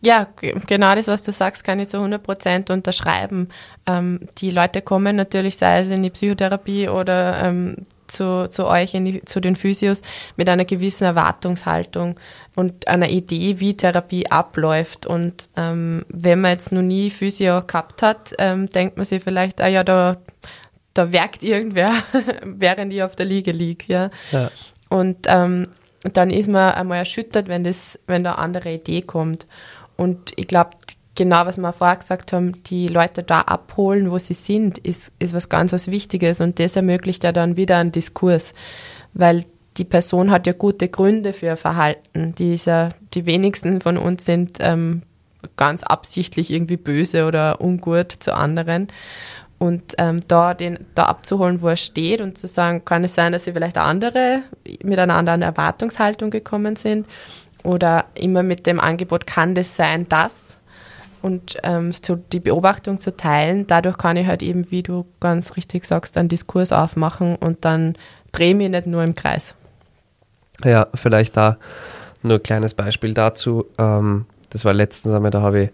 Ja, 0.04 0.28
genau 0.68 0.96
das, 0.96 1.08
was 1.08 1.22
du 1.22 1.32
sagst, 1.32 1.64
kann 1.64 1.80
ich 1.80 1.90
zu 1.90 1.98
100 1.98 2.24
Prozent 2.24 2.70
unterschreiben. 2.72 3.50
Ähm, 3.86 4.22
die 4.40 4.50
Leute 4.50 4.82
kommen 4.82 5.16
natürlich, 5.16 5.58
sei 5.58 5.82
es 5.82 5.90
in 5.90 6.02
die 6.02 6.10
Psychotherapie 6.10 6.90
oder 6.90 7.44
ähm, 7.44 7.86
zu, 8.12 8.50
zu 8.50 8.68
euch, 8.68 8.92
die, 8.92 9.22
zu 9.26 9.40
den 9.40 9.56
Physios, 9.56 10.02
mit 10.36 10.50
einer 10.50 10.66
gewissen 10.66 11.06
Erwartungshaltung 11.06 12.20
und 12.56 12.88
einer 12.88 13.10
Idee, 13.10 13.60
wie 13.60 13.78
Therapie 13.78 14.30
abläuft. 14.30 15.06
Und 15.06 15.48
ähm, 15.56 16.06
wenn 16.10 16.42
man 16.42 16.52
jetzt 16.52 16.72
noch 16.72 16.82
nie 16.82 17.10
Physio 17.10 17.62
gehabt 17.62 18.02
hat, 18.02 18.34
ähm, 18.38 18.70
denkt 18.70 18.98
man 18.98 19.06
sich 19.06 19.24
vielleicht, 19.24 19.62
ah 19.62 19.68
ja, 19.68 19.84
da, 19.84 20.18
da 20.94 21.12
werkt 21.12 21.44
irgendwer, 21.44 21.94
während 22.44 22.94
ich 22.94 23.04
auf 23.04 23.16
der 23.16 23.26
Liege 23.26 23.52
liege. 23.52 23.86
Ja? 23.88 24.10
ja. 24.32 24.52
Und 24.90 25.26
ähm, 25.28 25.68
dann 26.14 26.32
ist 26.32 26.50
man 26.50 26.74
einmal 26.74 27.00
erschüttert, 27.00 27.48
wenn, 27.48 27.64
das, 27.64 28.00
wenn 28.08 28.24
da 28.24 28.34
eine 28.34 28.44
andere 28.44 28.74
Idee 28.74 29.02
kommt. 29.02 29.46
Und 30.02 30.34
ich 30.36 30.48
glaube, 30.48 30.72
genau 31.14 31.46
was 31.46 31.60
wir 31.60 31.74
vorher 31.74 31.98
gesagt 31.98 32.34
haben, 32.34 32.64
die 32.64 32.88
Leute 32.88 33.22
da 33.22 33.42
abholen, 33.42 34.10
wo 34.10 34.18
sie 34.18 34.34
sind, 34.34 34.80
ist, 34.80 35.12
ist 35.20 35.36
was 35.36 35.48
ganz 35.48 35.74
was 35.74 35.92
Wichtiges. 35.92 36.42
Und 36.42 36.58
das 36.58 36.76
ermöglicht 36.76 37.24
ja 37.24 37.32
dann 37.32 37.56
wieder 37.56 37.78
einen 37.78 37.92
Diskurs, 37.92 38.56
weil 39.14 39.46
die 39.78 39.84
Person 39.86 40.32
hat 40.32 40.48
ja 40.48 40.54
gute 40.54 40.90
Gründe 40.90 41.34
für 41.34 41.46
ihr 41.46 41.56
Verhalten. 41.56 42.34
Die, 42.34 42.56
ist 42.56 42.66
ja, 42.66 42.90
die 43.14 43.28
wenigsten 43.28 43.80
von 43.80 43.96
uns 43.96 44.26
sind 44.26 44.58
ähm, 44.60 45.04
ganz 45.56 45.84
absichtlich 45.84 46.50
irgendwie 46.50 46.78
böse 46.78 47.28
oder 47.28 47.62
ungut 47.62 48.12
zu 48.12 48.34
anderen. 48.34 48.88
Und 49.60 49.94
ähm, 50.00 50.22
da, 50.28 50.56
den, 50.56 50.88
da 50.96 51.04
abzuholen, 51.04 51.62
wo 51.62 51.68
er 51.68 51.76
steht 51.76 52.22
und 52.22 52.40
zu 52.40 52.48
sagen, 52.48 52.86
kann 52.86 53.04
es 53.04 53.14
sein, 53.14 53.34
dass 53.34 53.44
sie 53.44 53.54
vielleicht 53.54 53.78
andere 53.78 54.40
mit 54.82 54.98
einer 54.98 55.14
anderen 55.14 55.44
Erwartungshaltung 55.44 56.32
gekommen 56.32 56.76
sind 56.76 57.06
oder 57.64 58.06
immer 58.16 58.44
mit 58.44 58.66
dem 58.66 58.80
Angebot, 58.80 59.28
kann 59.28 59.56
das 59.56 59.76
sein, 59.76 60.08
das? 60.10 60.58
Und 61.22 61.58
ähm, 61.64 61.92
so 61.92 62.16
die 62.16 62.40
Beobachtung 62.40 63.00
zu 63.00 63.16
teilen, 63.16 63.68
dadurch 63.68 63.98
kann 63.98 64.18
ich 64.18 64.26
halt 64.26 64.42
eben, 64.42 64.72
wie 64.72 64.82
du 64.82 65.06
ganz 65.20 65.56
richtig 65.56 65.86
sagst, 65.86 66.18
einen 66.18 66.30
Diskurs 66.30 66.72
aufmachen 66.72 67.36
und 67.36 67.64
dann 67.64 67.96
drehe 68.32 68.52
ich 68.52 68.56
mich 68.56 68.70
nicht 68.70 68.88
nur 68.88 69.04
im 69.04 69.14
Kreis. 69.14 69.54
Ja, 70.64 70.88
vielleicht 70.96 71.38
da 71.38 71.58
nur 72.24 72.38
ein 72.38 72.44
kleines 72.44 72.74
Beispiel 72.74 73.14
dazu. 73.14 73.66
Ähm, 73.78 74.26
das 74.50 74.66
war 74.66 74.74
letztens 74.74 75.14
einmal, 75.14 75.32
da 75.32 75.42
habe 75.42 75.64
ich 75.64 75.70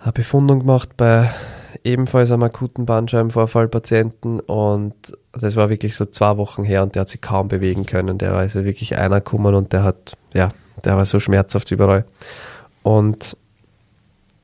eine 0.00 0.12
Befundung 0.12 0.60
gemacht 0.60 0.90
bei 0.96 1.28
ebenfalls 1.84 2.30
einem 2.30 2.42
akuten 2.44 2.86
Bandscheibenvorfallpatienten 2.86 4.40
und 4.40 4.94
das 5.32 5.56
war 5.56 5.70
wirklich 5.70 5.96
so 5.96 6.04
zwei 6.04 6.36
Wochen 6.36 6.64
her 6.64 6.82
und 6.82 6.94
der 6.94 7.02
hat 7.02 7.08
sich 7.08 7.20
kaum 7.20 7.48
bewegen 7.48 7.86
können. 7.86 8.18
Der 8.18 8.32
war 8.32 8.38
also 8.38 8.64
wirklich 8.64 8.96
einer 8.96 9.20
gekommen 9.20 9.54
und 9.54 9.72
der 9.72 9.84
hat, 9.84 10.16
ja, 10.34 10.50
der 10.84 10.96
war 10.96 11.04
so 11.04 11.20
schmerzhaft 11.20 11.70
überall. 11.70 12.04
Und 12.82 13.36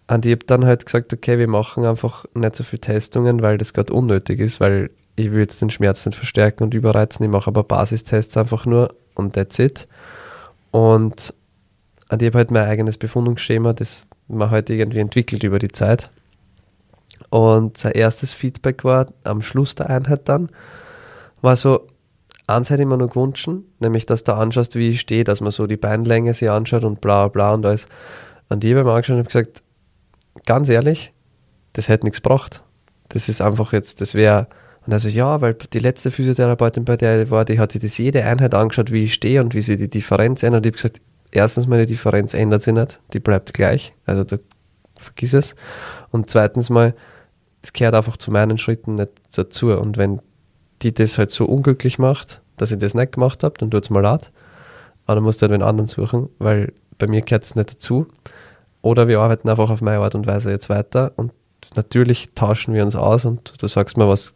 an 0.07 0.21
die 0.21 0.33
habe 0.33 0.45
dann 0.47 0.65
halt 0.65 0.85
gesagt, 0.85 1.13
okay, 1.13 1.39
wir 1.39 1.49
machen 1.49 1.85
einfach 1.85 2.27
nicht 2.35 2.57
so 2.57 2.65
viele 2.65 2.81
Testungen, 2.81 3.43
weil 3.43 3.59
das 3.59 3.73
gerade 3.73 3.93
unnötig 3.93 4.41
ist, 4.41 4.61
weil 4.61 4.91
ich 5.17 5.31
will 5.33 5.41
jetzt 5.41 5.61
den 5.63 5.71
Schmerz 5.71 6.05
nicht 6.05 6.17
verstärken 6.17 6.65
und 6.65 6.75
überreizen. 6.75 7.25
Ich 7.25 7.31
mache 7.31 7.49
aber 7.49 7.65
Basistests 7.65 8.37
einfach 8.37 8.67
nur 8.67 8.95
und 9.15 9.35
that's 9.35 9.59
it. 9.59 9.89
Und 10.71 11.33
und 12.11 12.23
ich 12.23 12.27
habe 12.27 12.39
halt 12.39 12.51
mein 12.51 12.69
eigenes 12.69 12.99
Befundungsschema, 12.99 13.73
das 13.73 14.07
man 14.29 14.51
halt 14.51 14.71
irgendwie 14.71 15.01
entwickelt 15.01 15.43
über 15.43 15.59
die 15.59 15.73
Zeit. 15.73 16.11
Und 17.31 17.79
sein 17.79 17.93
erstes 17.93 18.33
Feedback 18.33 18.85
war 18.85 19.07
am 19.25 19.43
Schluss 19.43 19.75
der 19.75 19.91
Einheit 19.91 20.29
dann, 20.29 20.51
war 21.43 21.57
so, 21.57 21.89
eins 22.47 22.71
hätte 22.71 22.83
ich 22.83 22.89
mir 22.89 22.97
noch 22.97 23.11
gewünscht, 23.11 23.49
nämlich, 23.81 24.07
dass 24.07 24.25
du 24.25 24.35
anschaust, 24.35 24.77
wie 24.77 24.91
ich 24.91 25.01
stehe, 25.01 25.25
dass 25.25 25.41
man 25.41 25.51
so 25.51 25.67
die 25.67 25.77
Beinlänge 25.77 26.35
sich 26.35 26.51
anschaut 26.51 26.85
und 26.85 27.01
bla 27.01 27.29
bla 27.29 27.55
und 27.55 27.65
alles. 27.65 27.89
Und 28.49 28.65
ich 28.65 28.73
habe 28.73 28.85
mir 28.85 28.91
angeschaut 28.93 29.15
und 29.15 29.21
habe 29.21 29.29
gesagt, 29.29 29.63
ganz 30.47 30.69
ehrlich, 30.69 31.13
das 31.73 31.89
hätte 31.89 32.05
nichts 32.05 32.23
gebracht. 32.23 32.63
Das 33.09 33.29
ist 33.29 33.41
einfach 33.41 33.73
jetzt, 33.73 34.01
das 34.01 34.15
wäre, 34.15 34.49
und 34.87 34.93
also 34.93 35.09
ja, 35.09 35.41
weil 35.41 35.55
die 35.55 35.79
letzte 35.79 36.11
Physiotherapeutin, 36.11 36.85
bei 36.85 36.97
der 36.97 37.23
ich 37.23 37.31
war, 37.31 37.45
die 37.45 37.59
hat 37.59 37.73
sich 37.73 37.83
das 37.83 37.99
jede 37.99 38.25
Einheit 38.25 38.55
angeschaut, 38.55 38.93
wie 38.93 39.05
ich 39.05 39.15
stehe 39.15 39.41
und 39.41 39.55
wie 39.55 39.61
sie 39.61 39.77
die 39.77 39.89
Differenz 39.89 40.43
ändert. 40.43 40.67
Ich 40.67 40.71
habe 40.71 40.77
gesagt, 40.77 41.01
erstens 41.31 41.67
mal 41.67 41.79
die 41.81 41.95
Differenz 41.95 42.35
ändert 42.35 42.63
sich 42.63 42.75
nicht, 42.75 43.01
die 43.13 43.21
bleibt 43.21 43.55
gleich, 43.55 43.95
also 44.05 44.25
da 44.25 44.39
vergiss 44.97 45.35
es. 45.35 45.57
Und 46.11 46.31
zweitens 46.31 46.71
mal, 46.71 46.95
es 47.63 47.73
gehört 47.73 47.95
einfach 47.95 48.17
zu 48.17 48.31
meinen 48.31 48.59
Schritten 48.59 48.97
nicht 48.97 49.11
dazu. 49.35 49.71
Und 49.73 49.97
wenn 49.97 50.21
die 50.85 50.95
das 50.95 51.19
halt 51.19 51.31
so 51.31 51.47
unglücklich 51.47 51.99
macht, 51.99 52.41
dass 52.57 52.71
ich 52.71 52.79
das 52.79 52.95
nicht 52.95 53.13
gemacht 53.13 53.43
habe, 53.43 53.55
dann 53.59 53.71
tut 53.71 53.85
es 53.85 53.91
mal 53.91 54.01
leid. 54.01 54.31
Aber 55.07 55.17
dann 55.17 55.25
musst 55.25 55.41
du 55.41 55.45
halt 55.45 55.53
einen 55.53 55.63
anderen 55.63 55.87
suchen, 55.87 56.29
weil 56.39 56.73
bei 56.99 57.07
mir 57.07 57.23
gehört 57.23 57.45
es 57.45 57.57
nicht 57.57 57.73
dazu. 57.73 58.07
Oder 58.83 59.09
wir 59.09 59.21
arbeiten 59.21 59.49
einfach 59.49 59.71
auf 59.71 59.81
meine 59.81 59.99
Art 60.03 60.15
und 60.15 60.27
Weise 60.27 60.51
jetzt 60.51 60.69
weiter 60.69 61.13
und 61.17 61.33
natürlich 61.75 62.31
tauschen 62.35 62.75
wir 62.75 62.85
uns 62.85 62.95
aus 62.95 63.25
und 63.25 63.55
du 63.61 63.67
sagst 63.67 63.97
mir, 63.97 64.09
was 64.09 64.35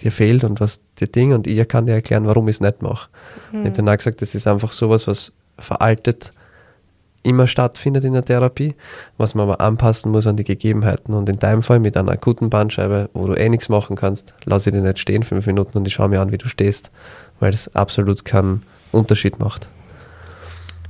dir 0.00 0.10
fehlt 0.10 0.42
und 0.42 0.60
was 0.60 0.80
dir 0.98 1.06
Ding 1.06 1.32
und 1.32 1.46
ich 1.46 1.68
kann 1.68 1.86
dir 1.86 1.92
erklären, 1.92 2.26
warum 2.26 2.48
ich 2.48 2.56
es 2.56 2.60
nicht 2.60 2.82
mache. 2.82 3.08
Mhm. 3.52 3.60
Ich 3.60 3.66
habe 3.66 3.76
dann 3.76 3.88
auch 3.90 3.96
gesagt, 3.96 4.22
das 4.22 4.34
ist 4.34 4.46
einfach 4.46 4.72
sowas, 4.72 5.06
was 5.06 5.32
veraltet 5.58 6.32
immer 7.24 7.46
stattfindet 7.46 8.04
in 8.04 8.12
der 8.12 8.24
Therapie, 8.24 8.74
was 9.18 9.34
man 9.34 9.48
aber 9.48 9.60
anpassen 9.60 10.12
muss 10.12 10.26
an 10.26 10.36
die 10.36 10.44
Gegebenheiten. 10.44 11.14
Und 11.14 11.28
in 11.28 11.38
deinem 11.38 11.62
Fall 11.62 11.80
mit 11.80 11.96
einer 11.96 12.12
akuten 12.12 12.50
Bandscheibe, 12.50 13.10
wo 13.14 13.26
du 13.26 13.34
eh 13.34 13.48
nichts 13.48 13.68
machen 13.68 13.96
kannst, 13.96 14.34
lasse 14.44 14.70
ich 14.70 14.74
dich 14.74 14.84
nicht 14.84 14.98
stehen 14.98 15.22
fünf 15.22 15.46
Minuten 15.46 15.78
und 15.78 15.86
ich 15.86 15.94
schaue 15.94 16.08
mir 16.08 16.20
an, 16.20 16.30
wie 16.30 16.38
du 16.38 16.48
stehst, 16.48 16.90
weil 17.40 17.50
das 17.50 17.74
absolut 17.74 18.24
keinen 18.24 18.62
Unterschied 18.92 19.40
macht. 19.40 19.68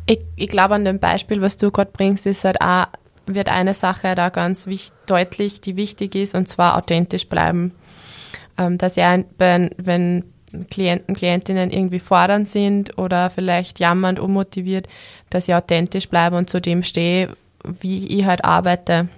Ich, 0.06 0.20
ich 0.36 0.48
glaube, 0.48 0.74
an 0.74 0.84
dem 0.84 0.98
Beispiel, 0.98 1.40
was 1.40 1.56
du 1.56 1.70
gerade 1.70 1.90
bringst, 1.92 2.26
ist 2.26 2.44
halt 2.44 2.60
auch, 2.60 2.86
wird 3.26 3.48
eine 3.48 3.72
Sache 3.72 4.14
da 4.14 4.28
ganz 4.28 4.66
wichtig, 4.66 4.92
deutlich, 5.06 5.60
die 5.60 5.76
wichtig 5.76 6.14
ist, 6.14 6.34
und 6.34 6.48
zwar 6.48 6.76
authentisch 6.76 7.28
bleiben. 7.28 7.72
Ähm, 8.58 8.78
dass 8.78 8.96
ja, 8.96 9.18
wenn 9.38 10.24
Klienten, 10.70 11.14
Klientinnen 11.14 11.70
irgendwie 11.70 11.98
fordernd 11.98 12.48
sind 12.48 12.98
oder 12.98 13.30
vielleicht 13.30 13.80
jammernd, 13.80 14.18
unmotiviert, 14.18 14.88
dass 15.30 15.48
ich 15.48 15.54
authentisch 15.54 16.08
bleibe 16.08 16.36
und 16.36 16.48
zu 16.48 16.60
dem 16.60 16.82
stehe, 16.82 17.36
wie 17.80 18.06
ich 18.06 18.24
halt 18.24 18.44
arbeite. 18.44 19.08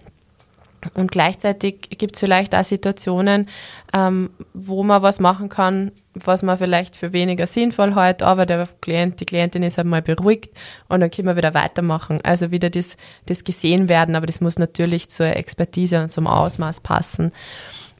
Und 0.94 1.10
gleichzeitig 1.10 1.80
gibt 1.98 2.16
es 2.16 2.20
vielleicht 2.20 2.54
auch 2.54 2.64
Situationen, 2.64 3.48
ähm, 3.92 4.30
wo 4.54 4.82
man 4.82 5.02
was 5.02 5.20
machen 5.20 5.48
kann, 5.48 5.92
was 6.14 6.42
man 6.42 6.58
vielleicht 6.58 6.96
für 6.96 7.12
weniger 7.12 7.46
sinnvoll 7.46 7.94
hält, 7.94 8.22
aber 8.22 8.46
der 8.46 8.68
Klient, 8.80 9.20
die 9.20 9.26
Klientin 9.26 9.62
ist 9.62 9.76
halt 9.78 9.86
mal 9.86 10.02
beruhigt 10.02 10.50
und 10.88 11.00
dann 11.00 11.10
können 11.10 11.28
wir 11.28 11.36
wieder 11.36 11.54
weitermachen. 11.54 12.20
Also 12.22 12.50
wieder 12.50 12.70
das, 12.70 12.96
das 13.26 13.44
gesehen 13.44 13.88
werden, 13.88 14.14
aber 14.14 14.26
das 14.26 14.40
muss 14.40 14.58
natürlich 14.58 15.10
zur 15.10 15.26
Expertise 15.26 16.02
und 16.02 16.10
zum 16.10 16.26
Ausmaß 16.26 16.80
passen. 16.80 17.32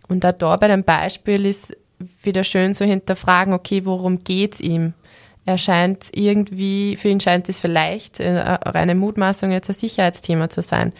Und 0.08 0.24
da, 0.24 0.32
da 0.32 0.56
bei 0.56 0.68
dem 0.68 0.84
Beispiel 0.84 1.44
ist 1.44 1.76
wieder 2.22 2.44
schön 2.44 2.74
zu 2.74 2.84
hinterfragen, 2.84 3.54
okay, 3.54 3.84
worum 3.84 4.22
geht's 4.24 4.60
ihm? 4.60 4.94
Er 5.44 5.58
scheint 5.58 6.06
irgendwie, 6.12 6.96
für 6.96 7.08
ihn 7.08 7.20
scheint 7.20 7.48
es 7.48 7.60
vielleicht 7.60 8.18
äh, 8.18 8.36
reine 8.36 8.96
Mutmaßung 8.96 9.52
jetzt 9.52 9.70
ein 9.70 9.74
Sicherheitsthema 9.74 10.50
zu 10.50 10.60
sein. 10.60 10.92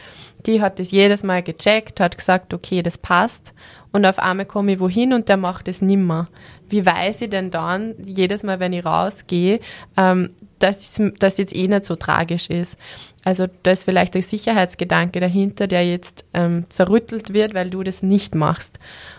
Die 0.47 0.61
hat 0.61 0.79
das 0.79 0.93
jedes 0.93 1.25
Mal 1.25 1.43
gecheckt, 1.43 1.99
hat 1.99 2.17
gesagt, 2.17 2.55
okay, 2.55 2.83
das 2.83 2.97
passt. 2.97 3.53
Und 3.91 4.07
auf 4.07 4.21
einmal 4.21 4.47
komme 4.47 4.75
ich 4.75 4.81
wohin 4.81 5.13
und 5.13 5.29
der 5.29 5.37
macht 5.37 5.67
es 5.67 5.83
nimmer. 5.83 6.29
Wie 6.69 6.87
weiß 6.87 7.23
ich 7.23 7.31
denn 7.31 7.51
dann, 7.51 7.95
jedes 8.05 8.45
Mal, 8.45 8.61
wenn 8.61 8.73
ich 8.73 8.85
rausgehe, 8.85 9.59
ähm, 9.97 10.31
dass 10.61 11.01
das 11.19 11.39
jetzt 11.39 11.57
eh 11.57 11.67
nicht 11.67 11.85
so 11.85 11.97
tragisch 11.97 12.49
ist? 12.49 12.77
Also 13.25 13.47
da 13.65 13.73
ist 13.73 13.85
vielleicht 13.85 14.15
der 14.15 14.23
Sicherheitsgedanke 14.23 15.19
dahinter, 15.19 15.67
der 15.67 15.85
jetzt 15.85 16.25
ähm, 16.35 16.67
zerrüttelt 16.69 17.33
wird, 17.33 17.55
weil 17.55 17.71
du 17.71 17.83
das 17.83 18.03
nicht 18.03 18.37
machst. 18.37 18.79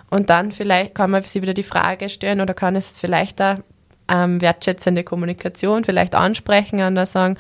Und 0.10 0.30
dann 0.30 0.52
vielleicht 0.52 0.96
kann 0.96 1.12
man 1.12 1.24
sich 1.24 1.42
wieder 1.42 1.54
die 1.54 1.64
Frage 1.64 2.10
stellen 2.10 2.42
oder 2.42 2.54
kann 2.54 2.76
es 2.76 3.00
vielleicht 3.00 3.40
da 3.40 3.60
ähm, 4.08 4.42
wertschätzende 4.42 5.04
Kommunikation 5.04 5.84
vielleicht 5.84 6.16
ansprechen 6.16 6.82
und 6.82 6.96
da 6.96 7.06
sagen, 7.06 7.38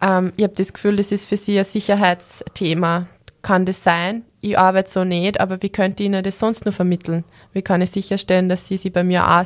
ähm, 0.00 0.32
ich 0.36 0.44
habe 0.44 0.54
das 0.56 0.72
Gefühl, 0.72 0.96
das 0.96 1.12
ist 1.12 1.26
für 1.26 1.36
Sie 1.36 1.58
ein 1.58 1.64
Sicherheitsthema. 1.64 3.06
Kann 3.42 3.66
das 3.66 3.82
sein? 3.82 4.22
Ich 4.40 4.58
arbeite 4.58 4.90
so 4.90 5.04
nicht, 5.04 5.40
aber 5.40 5.62
wie 5.62 5.68
könnte 5.68 6.02
ich 6.02 6.08
Ihnen 6.08 6.22
das 6.22 6.38
sonst 6.38 6.64
nur 6.64 6.72
vermitteln? 6.72 7.24
Wie 7.52 7.62
kann 7.62 7.82
ich 7.82 7.90
sicherstellen, 7.90 8.48
dass 8.48 8.68
Sie 8.68 8.76
sich 8.76 8.92
bei 8.92 9.04
mir 9.04 9.28
auch 9.28 9.44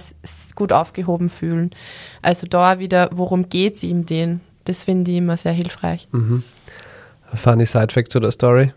gut 0.54 0.72
aufgehoben 0.72 1.30
fühlen? 1.30 1.70
Also 2.22 2.46
da 2.46 2.78
wieder, 2.78 3.08
worum 3.12 3.48
geht 3.48 3.76
es 3.76 3.82
ihm 3.82 4.04
denn? 4.04 4.40
Das 4.64 4.84
finde 4.84 5.10
ich 5.10 5.18
immer 5.18 5.36
sehr 5.36 5.52
hilfreich. 5.52 6.08
Mhm. 6.12 6.42
Funny 7.34 7.66
Side-Fact 7.66 8.12
zu 8.12 8.20
der 8.20 8.30
Story. 8.30 8.72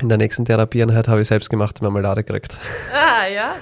In 0.00 0.08
der 0.08 0.18
nächsten 0.18 0.44
Therapieeinheit 0.44 1.08
habe 1.08 1.22
ich 1.22 1.28
selbst 1.28 1.50
gemachte 1.50 1.82
Marmelade 1.82 2.22
gekriegt. 2.22 2.56
Ah, 2.94 3.26
ja. 3.26 3.56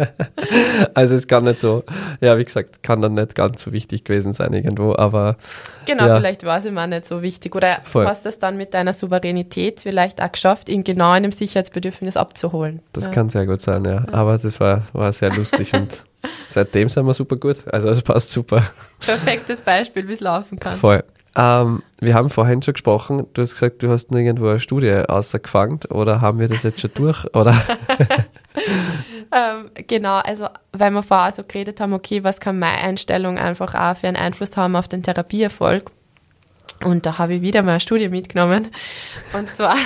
also 0.94 1.14
es 1.14 1.26
kann 1.26 1.44
nicht 1.44 1.60
so, 1.60 1.84
ja, 2.20 2.38
wie 2.38 2.44
gesagt, 2.44 2.82
kann 2.82 3.02
dann 3.02 3.14
nicht 3.14 3.34
ganz 3.34 3.62
so 3.62 3.72
wichtig 3.72 4.04
gewesen 4.04 4.32
sein 4.32 4.54
irgendwo, 4.54 4.94
aber. 4.96 5.36
Genau, 5.86 6.06
ja. 6.06 6.16
vielleicht 6.16 6.44
war 6.44 6.58
es 6.58 6.64
immer 6.64 6.86
nicht 6.86 7.06
so 7.06 7.20
wichtig. 7.20 7.54
Oder 7.54 7.80
Voll. 7.84 8.06
hast 8.06 8.24
das 8.24 8.38
dann 8.38 8.56
mit 8.56 8.72
deiner 8.72 8.94
Souveränität 8.94 9.80
vielleicht 9.80 10.22
auch 10.22 10.32
geschafft, 10.32 10.68
ihn 10.68 10.82
genau 10.82 11.14
in 11.14 11.24
dem 11.24 11.32
Sicherheitsbedürfnis 11.32 12.16
abzuholen. 12.16 12.80
Das 12.92 13.04
ja. 13.04 13.10
kann 13.10 13.28
sehr 13.28 13.46
gut 13.46 13.60
sein, 13.60 13.84
ja. 13.84 14.06
Aber 14.12 14.38
das 14.38 14.60
war, 14.60 14.84
war 14.92 15.12
sehr 15.12 15.34
lustig 15.34 15.74
und 15.74 16.04
seitdem 16.48 16.88
sind 16.88 17.04
wir 17.06 17.14
super 17.14 17.36
gut. 17.36 17.56
Also 17.70 17.90
es 17.90 18.00
passt 18.02 18.30
super. 18.30 18.64
Perfektes 19.00 19.60
Beispiel, 19.60 20.08
wie 20.08 20.12
es 20.12 20.20
laufen 20.20 20.58
kann. 20.58 20.76
Voll. 20.76 21.04
Ähm, 21.36 21.82
wir 22.00 22.14
haben 22.14 22.28
vorhin 22.28 22.60
schon 22.62 22.74
gesprochen, 22.74 23.26
du 23.34 23.42
hast 23.42 23.54
gesagt, 23.54 23.82
du 23.82 23.90
hast 23.90 24.12
irgendwo 24.12 24.48
eine 24.48 24.58
Studie 24.58 24.92
ausgefangen 25.08 25.80
oder 25.90 26.20
haben 26.20 26.40
wir 26.40 26.48
das 26.48 26.62
jetzt 26.64 26.80
schon 26.80 26.90
durch? 26.94 27.24
Oder? 27.34 27.54
ähm, 29.32 29.70
genau, 29.86 30.16
also 30.16 30.48
weil 30.72 30.90
wir 30.90 31.02
vorher 31.02 31.32
so 31.32 31.44
geredet 31.44 31.80
haben, 31.80 31.92
okay, 31.92 32.24
was 32.24 32.40
kann 32.40 32.58
meine 32.58 32.78
Einstellung 32.78 33.38
einfach 33.38 33.74
auch 33.74 33.96
für 33.96 34.08
einen 34.08 34.16
Einfluss 34.16 34.56
haben 34.56 34.74
auf 34.74 34.88
den 34.88 35.02
Therapieerfolg? 35.02 35.90
Und 36.82 37.04
da 37.04 37.18
habe 37.18 37.34
ich 37.34 37.42
wieder 37.42 37.62
mal 37.62 37.72
eine 37.72 37.80
Studie 37.80 38.08
mitgenommen. 38.08 38.68
Und 39.34 39.50
zwar 39.50 39.76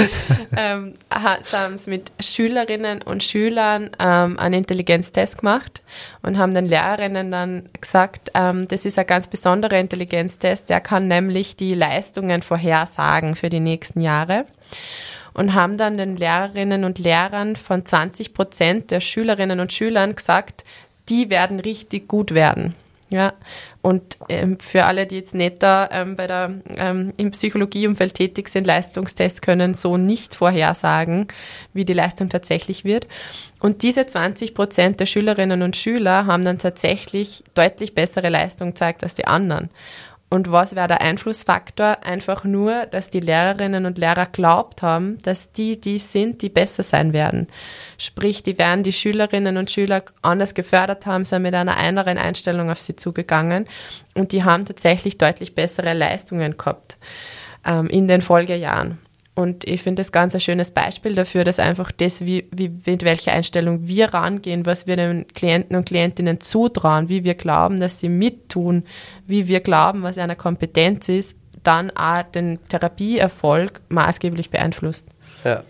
ähm, 0.56 0.94
haben 1.10 1.78
sie 1.78 1.90
mit 1.90 2.12
Schülerinnen 2.20 3.00
und 3.02 3.22
Schülern 3.22 3.90
ähm, 3.98 4.38
einen 4.38 4.54
Intelligenztest 4.54 5.38
gemacht 5.38 5.82
und 6.22 6.36
haben 6.36 6.54
den 6.54 6.66
Lehrerinnen 6.66 7.30
dann 7.30 7.70
gesagt, 7.80 8.30
ähm, 8.34 8.68
das 8.68 8.84
ist 8.84 8.98
ein 8.98 9.06
ganz 9.06 9.26
besonderer 9.28 9.78
Intelligenztest, 9.78 10.68
der 10.68 10.80
kann 10.80 11.08
nämlich 11.08 11.56
die 11.56 11.74
Leistungen 11.74 12.42
vorhersagen 12.42 13.36
für 13.36 13.48
die 13.48 13.60
nächsten 13.60 14.00
Jahre. 14.00 14.44
Und 15.32 15.54
haben 15.54 15.78
dann 15.78 15.98
den 15.98 16.16
Lehrerinnen 16.16 16.84
und 16.84 17.00
Lehrern 17.00 17.56
von 17.56 17.84
20 17.84 18.34
Prozent 18.34 18.92
der 18.92 19.00
Schülerinnen 19.00 19.58
und 19.58 19.72
Schülern 19.72 20.14
gesagt, 20.14 20.62
die 21.08 21.28
werden 21.28 21.58
richtig 21.58 22.06
gut 22.06 22.34
werden. 22.34 22.76
Ja, 23.10 23.32
und 23.84 24.16
ähm, 24.30 24.58
für 24.60 24.86
alle, 24.86 25.06
die 25.06 25.16
jetzt 25.16 25.34
nicht 25.34 25.62
da 25.62 25.86
ähm, 25.92 26.16
bei 26.16 26.26
der, 26.26 26.54
ähm, 26.78 27.12
im 27.18 27.32
Psychologieumfeld 27.32 28.14
tätig 28.14 28.48
sind, 28.48 28.66
Leistungstests 28.66 29.42
können 29.42 29.74
so 29.74 29.98
nicht 29.98 30.34
vorhersagen, 30.34 31.28
wie 31.74 31.84
die 31.84 31.92
Leistung 31.92 32.30
tatsächlich 32.30 32.84
wird. 32.84 33.06
Und 33.60 33.82
diese 33.82 34.06
20 34.06 34.54
Prozent 34.54 35.00
der 35.00 35.06
Schülerinnen 35.06 35.60
und 35.60 35.76
Schüler 35.76 36.24
haben 36.24 36.46
dann 36.46 36.58
tatsächlich 36.58 37.44
deutlich 37.54 37.94
bessere 37.94 38.30
Leistung 38.30 38.70
gezeigt 38.70 39.02
als 39.02 39.12
die 39.12 39.26
anderen. 39.26 39.68
Und 40.34 40.50
was 40.50 40.74
wäre 40.74 40.88
der 40.88 41.00
Einflussfaktor? 41.00 41.98
Einfach 42.02 42.42
nur, 42.42 42.86
dass 42.86 43.08
die 43.08 43.20
Lehrerinnen 43.20 43.86
und 43.86 43.98
Lehrer 43.98 44.26
glaubt 44.26 44.82
haben, 44.82 45.18
dass 45.22 45.52
die 45.52 45.80
die 45.80 46.00
sind, 46.00 46.42
die 46.42 46.48
besser 46.48 46.82
sein 46.82 47.12
werden. 47.12 47.46
Sprich, 47.98 48.42
die 48.42 48.58
werden 48.58 48.82
die 48.82 48.92
Schülerinnen 48.92 49.56
und 49.56 49.70
Schüler 49.70 50.02
anders 50.22 50.54
gefördert 50.54 51.06
haben, 51.06 51.24
sind 51.24 51.42
mit 51.42 51.54
einer 51.54 51.76
anderen 51.76 52.18
Einstellung 52.18 52.68
auf 52.68 52.80
sie 52.80 52.96
zugegangen 52.96 53.66
und 54.14 54.32
die 54.32 54.42
haben 54.42 54.66
tatsächlich 54.66 55.18
deutlich 55.18 55.54
bessere 55.54 55.92
Leistungen 55.92 56.56
gehabt 56.56 56.96
ähm, 57.64 57.86
in 57.86 58.08
den 58.08 58.20
Folgejahren. 58.20 58.98
Und 59.36 59.64
ich 59.64 59.82
finde 59.82 60.00
das 60.00 60.12
ganz 60.12 60.34
ein 60.34 60.40
schönes 60.40 60.70
Beispiel 60.70 61.14
dafür, 61.16 61.42
dass 61.42 61.58
einfach 61.58 61.90
das, 61.90 62.24
wie, 62.24 62.46
wie, 62.52 62.70
mit 62.86 63.04
welcher 63.04 63.32
Einstellung 63.32 63.88
wir 63.88 64.14
rangehen, 64.14 64.64
was 64.64 64.86
wir 64.86 64.96
den 64.96 65.26
Klienten 65.28 65.76
und 65.76 65.86
Klientinnen 65.86 66.40
zutrauen, 66.40 67.08
wie 67.08 67.24
wir 67.24 67.34
glauben, 67.34 67.80
dass 67.80 67.98
sie 67.98 68.08
mittun, 68.08 68.84
wie 69.26 69.48
wir 69.48 69.60
glauben, 69.60 70.04
was 70.04 70.18
eine 70.18 70.36
Kompetenz 70.36 71.08
ist, 71.08 71.36
dann 71.64 71.90
auch 71.90 72.22
den 72.22 72.60
Therapieerfolg 72.68 73.80
maßgeblich 73.88 74.50
beeinflusst. 74.50 75.06
Ja, 75.42 75.64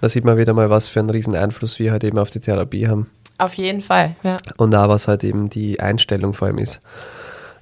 da 0.00 0.08
sieht 0.08 0.24
man 0.24 0.36
wieder 0.36 0.52
mal, 0.52 0.70
was 0.70 0.86
für 0.86 1.00
einen 1.00 1.10
riesen 1.10 1.34
Einfluss 1.34 1.80
wir 1.80 1.90
halt 1.90 2.04
eben 2.04 2.18
auf 2.18 2.30
die 2.30 2.40
Therapie 2.40 2.86
haben. 2.86 3.10
Auf 3.38 3.54
jeden 3.54 3.80
Fall, 3.80 4.14
ja. 4.22 4.36
Und 4.58 4.74
auch 4.76 4.88
was 4.88 5.08
halt 5.08 5.24
eben 5.24 5.50
die 5.50 5.80
Einstellung 5.80 6.34
vor 6.34 6.46
allem 6.46 6.58
ist. 6.58 6.80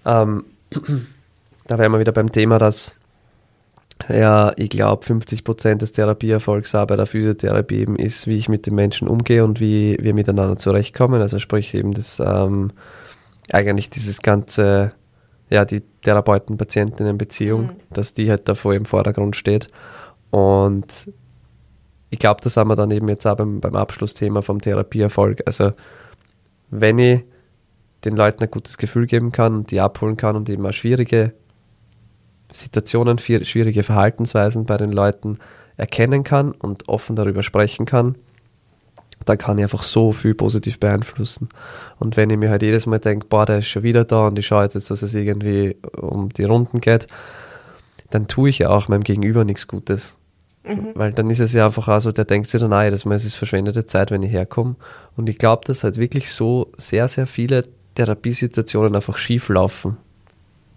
Ähm, 0.05 0.45
da 1.67 1.79
wären 1.79 1.93
wir 1.93 2.01
wieder 2.01 2.13
beim 2.13 2.31
Thema, 2.31 2.59
dass 2.59 2.95
ja, 4.09 4.53
ich 4.57 4.71
glaube, 4.71 5.05
50 5.05 5.45
Prozent 5.45 5.83
des 5.83 5.93
Therapieerfolgs 5.93 6.75
auch 6.75 6.87
bei 6.87 6.97
der 6.97 7.07
Physiotherapie 7.07 7.81
eben 7.81 7.97
ist, 7.97 8.27
wie 8.27 8.37
ich 8.37 8.49
mit 8.49 8.67
den 8.67 8.75
Menschen 8.75 9.09
umgehe 9.09 9.45
und 9.45 9.61
wie 9.61 9.97
wir 10.01 10.15
miteinander 10.15 10.57
zurechtkommen. 10.57 11.21
Also 11.21 11.39
sprich 11.39 11.75
eben 11.75 11.93
das 11.93 12.21
ähm, 12.21 12.73
eigentlich 13.53 13.91
dieses 13.91 14.23
ganze, 14.23 14.93
ja, 15.51 15.65
die 15.65 15.83
Therapeuten-Patientinnen-Beziehung, 16.03 17.63
mhm. 17.63 17.77
dass 17.91 18.15
die 18.15 18.31
halt 18.31 18.49
davor 18.49 18.75
im 18.75 18.85
Vordergrund 18.85 19.37
steht. 19.37 19.69
Und 20.31 21.11
ich 22.11 22.19
glaube, 22.19 22.41
das 22.43 22.57
haben 22.57 22.69
wir 22.69 22.77
dann 22.77 22.91
eben 22.91 23.09
jetzt 23.09 23.27
auch 23.27 23.37
beim, 23.37 23.61
beim 23.61 23.77
Abschlussthema 23.77 24.43
vom 24.43 24.61
Therapieerfolg. 24.61 25.43
Also 25.47 25.73
wenn 26.71 26.99
ich 26.99 27.25
den 28.05 28.17
Leuten 28.17 28.43
ein 28.43 28.51
gutes 28.51 28.79
Gefühl 28.79 29.07
geben 29.07 29.31
kann 29.33 29.55
und 29.55 29.71
die 29.71 29.81
abholen 29.81 30.17
kann 30.17 30.37
und 30.37 30.49
eben 30.49 30.67
auch 30.67 30.73
schwierige 30.73 31.33
Situationen, 32.53 33.19
schwierige 33.19 33.83
Verhaltensweisen 33.83 34.67
bei 34.67 34.77
den 34.77 34.93
Leuten 34.93 35.39
erkennen 35.77 36.25
kann 36.25 36.53
und 36.53 36.89
offen 36.89 37.17
darüber 37.17 37.43
sprechen 37.43 37.87
kann, 37.87 38.17
dann 39.25 39.39
kann 39.39 39.59
ich 39.59 39.65
einfach 39.65 39.83
so 39.83 40.13
viel 40.13 40.35
positiv 40.35 40.79
beeinflussen. 40.79 41.49
Und 41.99 42.17
wenn 42.17 42.31
ich 42.31 42.39
mir 42.39 42.51
halt 42.51 42.63
jedes 42.63 42.87
Mal 42.87 42.99
denke, 42.99 43.27
boah, 43.29 43.47
der 43.47 43.59
ist 43.59 43.69
schon 43.69 43.83
wieder 43.83 44.05
da 44.05 44.27
und 44.29 44.39
ich 44.39 44.47
schaue 44.47 44.65
jetzt, 44.65 44.75
dass 44.75 45.03
es 45.03 45.15
irgendwie 45.15 45.77
um 45.97 46.31
die 46.31 46.45
Runden 46.45 46.81
geht, 46.81 47.07
dann 48.11 48.29
tue 48.29 48.51
ich 48.51 48.59
ja 48.59 48.71
auch 48.71 48.89
meinem 48.89 49.05
Gegenüber 49.05 49.45
nichts 49.45 49.69
Gutes. 49.69 50.19
Mhm. 50.65 50.93
Weil 50.95 51.13
dann 51.13 51.31
ist 51.31 51.41
es 51.41 51.53
ja 51.53 51.67
einfach 51.67 51.89
auch 51.89 52.01
so, 52.01 52.13
der 52.13 52.25
denkt 52.25 52.49
sich 52.49 52.61
dann, 52.61 52.73
ah, 52.73 52.89
das 52.89 53.05
ist 53.05 53.37
verschwendete 53.37 53.87
Zeit, 53.87 54.11
wenn 54.11 54.23
ich 54.23 54.33
herkomme. 54.33 54.77
Und 55.17 55.29
ich 55.29 55.39
glaube, 55.39 55.65
dass 55.65 55.85
halt 55.85 55.97
wirklich 55.97 56.33
so 56.33 56.71
sehr, 56.77 57.09
sehr 57.09 57.27
viele 57.27 57.65
Therapiesituationen 57.95 58.95
einfach 58.95 59.17
schief 59.17 59.49
laufen. 59.49 59.97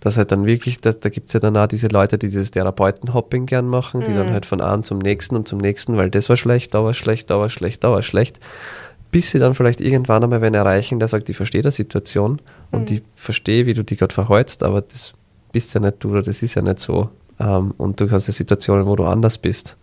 Dass 0.03 0.17
halt 0.17 0.33
dann 0.33 0.45
wirklich, 0.45 0.81
dass, 0.81 0.99
da 0.99 1.07
gibt 1.07 1.27
es 1.27 1.33
ja 1.33 1.39
dann 1.39 1.55
auch 1.55 1.67
diese 1.67 1.87
Leute, 1.87 2.17
die 2.17 2.27
dieses 2.27 2.51
Therapeutenhopping 2.51 3.45
gern 3.45 3.67
machen, 3.67 4.01
die 4.01 4.11
mhm. 4.11 4.15
dann 4.15 4.33
halt 4.33 4.45
von 4.45 4.59
einem 4.59 4.83
zum 4.83 4.99
nächsten 4.99 5.37
und 5.37 5.47
zum 5.47 5.59
nächsten, 5.59 5.95
weil 5.95 6.09
das 6.09 6.27
war 6.27 6.35
schlecht, 6.35 6.73
da 6.73 6.83
war 6.83 6.93
schlecht, 6.93 7.29
da 7.29 7.39
war 7.39 7.49
schlecht, 7.49 7.85
da 7.85 7.91
war 7.91 8.03
schlecht. 8.03 8.37
Bis 9.11 9.31
sie 9.31 9.39
dann 9.39 9.53
vielleicht 9.53 9.79
irgendwann 9.79 10.21
einmal 10.21 10.41
wen 10.41 10.55
erreichen, 10.55 10.99
der 10.99 11.07
sagt, 11.07 11.29
ich 11.29 11.37
verstehe 11.37 11.61
die 11.61 11.71
Situation 11.71 12.41
und 12.71 12.89
mhm. 12.89 12.97
ich 12.97 13.03
verstehe, 13.15 13.65
wie 13.65 13.73
du 13.73 13.83
dich 13.83 13.97
gerade 13.97 14.13
verhältst, 14.13 14.63
aber 14.63 14.81
das 14.81 15.13
bist 15.53 15.73
ja 15.73 15.79
nicht 15.79 16.03
du 16.03 16.11
oder 16.11 16.23
das 16.23 16.43
ist 16.43 16.55
ja 16.55 16.61
nicht 16.61 16.79
so. 16.79 17.09
Ähm, 17.39 17.73
und 17.77 18.01
du 18.01 18.11
hast 18.11 18.27
ja 18.27 18.33
Situationen, 18.33 18.85
wo 18.85 18.97
du 18.97 19.05
anders 19.05 19.37
bist. 19.37 19.77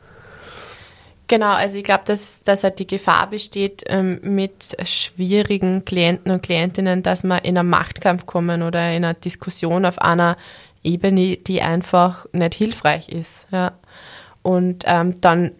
Genau, 1.31 1.53
also 1.53 1.77
ich 1.77 1.85
glaube, 1.85 2.03
dass, 2.07 2.43
dass 2.43 2.65
halt 2.65 2.81
die 2.81 2.89
Gefahr 2.89 3.31
besteht 3.31 3.85
ähm, 3.87 4.19
mit 4.25 4.77
schwierigen 4.83 5.85
Klienten 5.85 6.33
und 6.33 6.43
Klientinnen, 6.43 7.05
dass 7.05 7.23
wir 7.23 7.45
in 7.45 7.57
einen 7.57 7.69
Machtkampf 7.69 8.27
kommen 8.27 8.63
oder 8.63 8.91
in 8.91 9.05
eine 9.05 9.15
Diskussion 9.15 9.85
auf 9.85 10.01
einer 10.01 10.37
Ebene, 10.83 11.37
die 11.37 11.63
einfach 11.63 12.27
nicht 12.33 12.55
hilfreich 12.55 13.11
ist. 13.11 13.47
Ja. 13.53 13.75
Und 14.43 14.83
ähm, 14.89 15.21
dann 15.21 15.53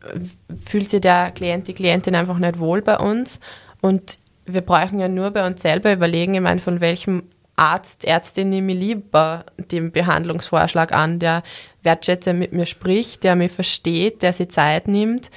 fühlt 0.67 0.91
sich 0.91 1.03
der 1.03 1.31
Klient, 1.31 1.69
die 1.69 1.75
Klientin 1.75 2.17
einfach 2.17 2.39
nicht 2.39 2.59
wohl 2.59 2.83
bei 2.83 2.99
uns. 2.99 3.39
Und 3.81 4.19
wir 4.47 4.63
brauchen 4.63 4.99
ja 4.99 5.07
nur 5.07 5.31
bei 5.31 5.47
uns 5.47 5.63
selber 5.63 5.93
überlegen, 5.93 6.35
ich 6.35 6.41
meine, 6.41 6.59
von 6.59 6.81
welchem 6.81 7.23
Arzt, 7.61 8.05
Ärztin 8.07 8.49
nehme 8.49 8.73
ich 8.73 8.79
lieber 8.79 9.45
den 9.59 9.93
Behandlungsvorschlag 9.93 10.93
an, 10.93 11.19
der 11.19 11.43
wertschätzend 11.83 12.39
mit 12.39 12.53
mir 12.53 12.67
spricht, 12.67 13.23
der 13.23 13.37
mich 13.37 13.53
versteht, 13.53 14.23
der 14.23 14.33
sich 14.33 14.51
Zeit 14.51 14.89
nimmt. 14.89 15.31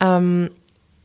Ähm, 0.00 0.50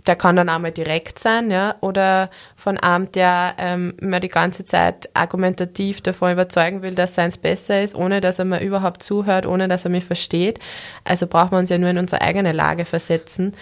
der 0.07 0.15
kann 0.15 0.35
dann 0.35 0.49
einmal 0.49 0.71
direkt 0.71 1.19
sein, 1.19 1.49
ja, 1.49 1.75
oder 1.79 2.29
von 2.55 2.77
einem, 2.77 3.11
der 3.11 3.53
ähm, 3.57 3.93
mir 4.01 4.19
die 4.19 4.27
ganze 4.27 4.65
Zeit 4.65 5.09
argumentativ 5.13 6.01
davon 6.01 6.33
überzeugen 6.33 6.81
will, 6.81 6.93
dass 6.93 7.15
seins 7.15 7.37
besser 7.37 7.81
ist, 7.81 7.95
ohne 7.95 8.19
dass 8.19 8.39
er 8.39 8.45
mir 8.45 8.61
überhaupt 8.61 9.01
zuhört, 9.01 9.45
ohne 9.45 9.67
dass 9.67 9.85
er 9.85 9.91
mich 9.91 10.03
versteht. 10.03 10.59
Also 11.05 11.27
braucht 11.27 11.51
man 11.51 11.61
uns 11.61 11.69
ja 11.69 11.77
nur 11.77 11.89
in 11.89 11.97
unsere 11.97 12.21
eigene 12.21 12.51
Lage 12.51 12.83
versetzen 12.83 13.53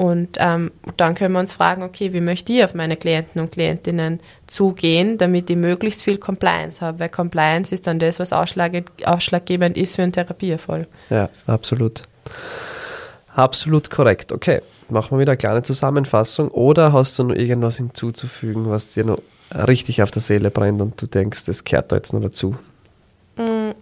und 0.00 0.38
ähm, 0.38 0.70
dann 0.96 1.14
können 1.14 1.34
wir 1.34 1.40
uns 1.40 1.52
fragen, 1.52 1.82
okay, 1.82 2.14
wie 2.14 2.22
möchte 2.22 2.54
ich 2.54 2.64
auf 2.64 2.72
meine 2.72 2.96
Klienten 2.96 3.38
und 3.38 3.52
Klientinnen 3.52 4.20
zugehen, 4.46 5.18
damit 5.18 5.50
ich 5.50 5.58
möglichst 5.58 6.02
viel 6.02 6.16
Compliance 6.16 6.80
habe, 6.80 7.00
weil 7.00 7.10
Compliance 7.10 7.74
ist 7.74 7.86
dann 7.86 7.98
das, 7.98 8.18
was 8.18 8.32
ausschlaggebend 8.32 9.76
ist 9.76 9.96
für 9.96 10.02
einen 10.02 10.12
Therapieerfolg. 10.12 10.88
Ja, 11.10 11.28
absolut. 11.46 12.04
Absolut 13.34 13.90
korrekt. 13.90 14.32
Okay, 14.32 14.62
machen 14.88 15.10
wir 15.10 15.20
wieder 15.20 15.32
eine 15.32 15.36
kleine 15.36 15.62
Zusammenfassung. 15.64 16.48
Oder 16.48 16.94
hast 16.94 17.18
du 17.18 17.24
noch 17.24 17.34
irgendwas 17.34 17.76
hinzuzufügen, 17.76 18.70
was 18.70 18.94
dir 18.94 19.04
noch 19.04 19.18
richtig 19.52 20.02
auf 20.02 20.10
der 20.10 20.22
Seele 20.22 20.50
brennt 20.50 20.80
und 20.80 21.02
du 21.02 21.08
denkst, 21.08 21.44
das 21.44 21.64
kehrt 21.64 21.92
da 21.92 21.96
jetzt 21.96 22.14
noch 22.14 22.22
dazu? 22.22 22.56
Mm, 23.36 23.72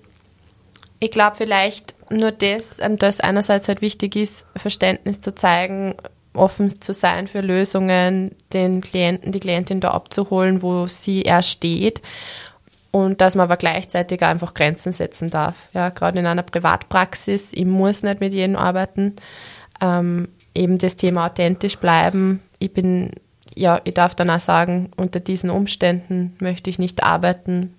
ich 0.98 1.12
glaube 1.12 1.36
vielleicht 1.36 1.94
nur 2.10 2.32
das, 2.32 2.78
ähm, 2.80 2.98
dass 2.98 3.20
einerseits 3.20 3.68
halt 3.68 3.80
wichtig 3.80 4.16
ist, 4.16 4.46
Verständnis 4.56 5.20
zu 5.20 5.34
zeigen, 5.34 5.94
offen 6.34 6.80
zu 6.80 6.92
sein 6.92 7.26
für 7.26 7.40
Lösungen, 7.40 8.32
den 8.52 8.80
Klienten, 8.80 9.32
die 9.32 9.40
Klientin 9.40 9.80
da 9.80 9.90
abzuholen, 9.90 10.62
wo 10.62 10.86
sie 10.86 11.22
er 11.22 11.42
steht 11.42 12.00
und 12.90 13.20
dass 13.20 13.34
man 13.34 13.44
aber 13.44 13.56
gleichzeitig 13.56 14.22
einfach 14.22 14.54
Grenzen 14.54 14.92
setzen 14.92 15.30
darf. 15.30 15.56
Ja, 15.72 15.90
gerade 15.90 16.18
in 16.18 16.26
einer 16.26 16.42
Privatpraxis, 16.42 17.52
ich 17.52 17.66
muss 17.66 18.02
nicht 18.02 18.20
mit 18.20 18.32
jedem 18.32 18.56
arbeiten. 18.56 19.16
Ähm, 19.80 20.28
eben 20.54 20.78
das 20.78 20.96
Thema 20.96 21.26
authentisch 21.26 21.76
bleiben. 21.76 22.40
Ich 22.58 22.72
bin, 22.72 23.12
ja, 23.54 23.80
ich 23.84 23.94
darf 23.94 24.14
dann 24.14 24.30
auch 24.30 24.40
sagen, 24.40 24.90
unter 24.96 25.20
diesen 25.20 25.50
Umständen 25.50 26.34
möchte 26.40 26.70
ich 26.70 26.78
nicht 26.78 27.02
arbeiten 27.02 27.74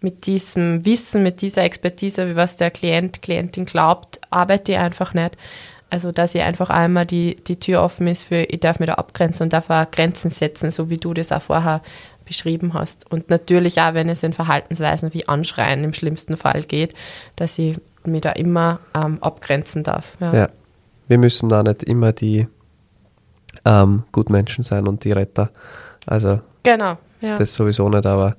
mit 0.00 0.26
diesem 0.26 0.84
Wissen, 0.84 1.22
mit 1.22 1.40
dieser 1.40 1.64
Expertise, 1.64 2.28
wie 2.28 2.36
was 2.36 2.56
der 2.56 2.70
Klient, 2.70 3.22
Klientin 3.22 3.64
glaubt, 3.64 4.20
arbeite 4.30 4.72
ich 4.72 4.78
einfach 4.78 5.14
nicht. 5.14 5.36
Also, 5.90 6.12
dass 6.12 6.34
ich 6.34 6.42
einfach 6.42 6.70
einmal 6.70 7.06
die, 7.06 7.36
die 7.36 7.58
Tür 7.58 7.82
offen 7.82 8.06
ist 8.06 8.24
für, 8.24 8.42
ich 8.42 8.60
darf 8.60 8.78
mir 8.78 8.86
da 8.86 8.94
abgrenzen 8.94 9.44
und 9.44 9.52
darf 9.52 9.70
auch 9.70 9.90
Grenzen 9.90 10.30
setzen, 10.30 10.70
so 10.70 10.90
wie 10.90 10.98
du 10.98 11.14
das 11.14 11.32
auch 11.32 11.42
vorher 11.42 11.82
beschrieben 12.26 12.74
hast. 12.74 13.10
Und 13.10 13.30
natürlich 13.30 13.80
auch, 13.80 13.94
wenn 13.94 14.10
es 14.10 14.22
in 14.22 14.34
Verhaltensweisen 14.34 15.14
wie 15.14 15.26
Anschreien 15.26 15.82
im 15.82 15.94
schlimmsten 15.94 16.36
Fall 16.36 16.62
geht, 16.62 16.94
dass 17.36 17.58
ich 17.58 17.78
mich 18.04 18.20
da 18.20 18.32
immer 18.32 18.80
ähm, 18.94 19.18
abgrenzen 19.22 19.82
darf. 19.82 20.12
Ja. 20.20 20.34
ja. 20.34 20.48
wir 21.08 21.18
müssen 21.18 21.48
da 21.48 21.62
nicht 21.62 21.84
immer 21.84 22.12
die 22.12 22.46
ähm, 23.64 24.04
Gutmenschen 24.12 24.62
sein 24.62 24.86
und 24.86 25.04
die 25.04 25.12
Retter. 25.12 25.50
Also, 26.06 26.40
genau, 26.62 26.98
ja. 27.22 27.38
das 27.38 27.54
sowieso 27.54 27.88
nicht, 27.88 28.04
aber 28.04 28.36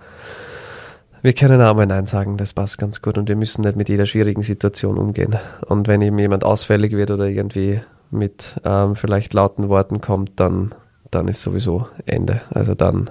wir 1.21 1.34
können 1.34 1.62
auch 1.62 1.75
mal 1.75 1.86
Nein 1.86 2.08
sagen, 2.08 2.38
das 2.38 2.53
passt 2.53 2.77
ganz 2.77 3.01
gut 3.01 3.17
und 3.17 3.27
wir 3.27 3.36
müssen 3.36 3.62
nicht 3.62 3.75
mit 3.75 3.89
jeder 3.89 4.05
schwierigen 4.05 4.43
Situation 4.43 4.97
umgehen. 4.97 5.36
Und 5.67 5.88
wenn 5.88 6.01
eben 6.01 6.17
jemand 6.17 6.43
ausfällig 6.43 6.93
wird 6.93 7.12
oder 7.12 7.27
irgendwie 7.27 7.82
mit 8.12 8.55
ähm, 8.63 8.95
vielleicht 8.95 9.34
lauten 9.34 9.69
Worten 9.69 10.01
kommt, 10.01 10.39
dann, 10.39 10.73
dann 11.12 11.27
ist 11.27 11.41
sowieso 11.41 11.88
Ende. 12.05 12.41
Also 12.51 12.75
dann, 12.75 13.10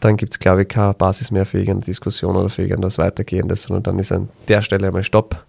dann 0.00 0.16
gibt 0.16 0.32
es, 0.32 0.38
glaube 0.38 0.62
ich, 0.62 0.68
keine 0.68 0.94
Basis 0.94 1.30
mehr 1.30 1.46
für 1.46 1.58
irgendeine 1.58 1.86
Diskussion 1.86 2.36
oder 2.36 2.48
für 2.48 2.62
irgendwas 2.62 2.98
Weitergehendes, 2.98 3.64
sondern 3.64 3.82
dann 3.82 3.98
ist 3.98 4.12
an 4.12 4.28
der 4.46 4.62
Stelle 4.62 4.86
einmal 4.86 5.02
Stopp. 5.02 5.44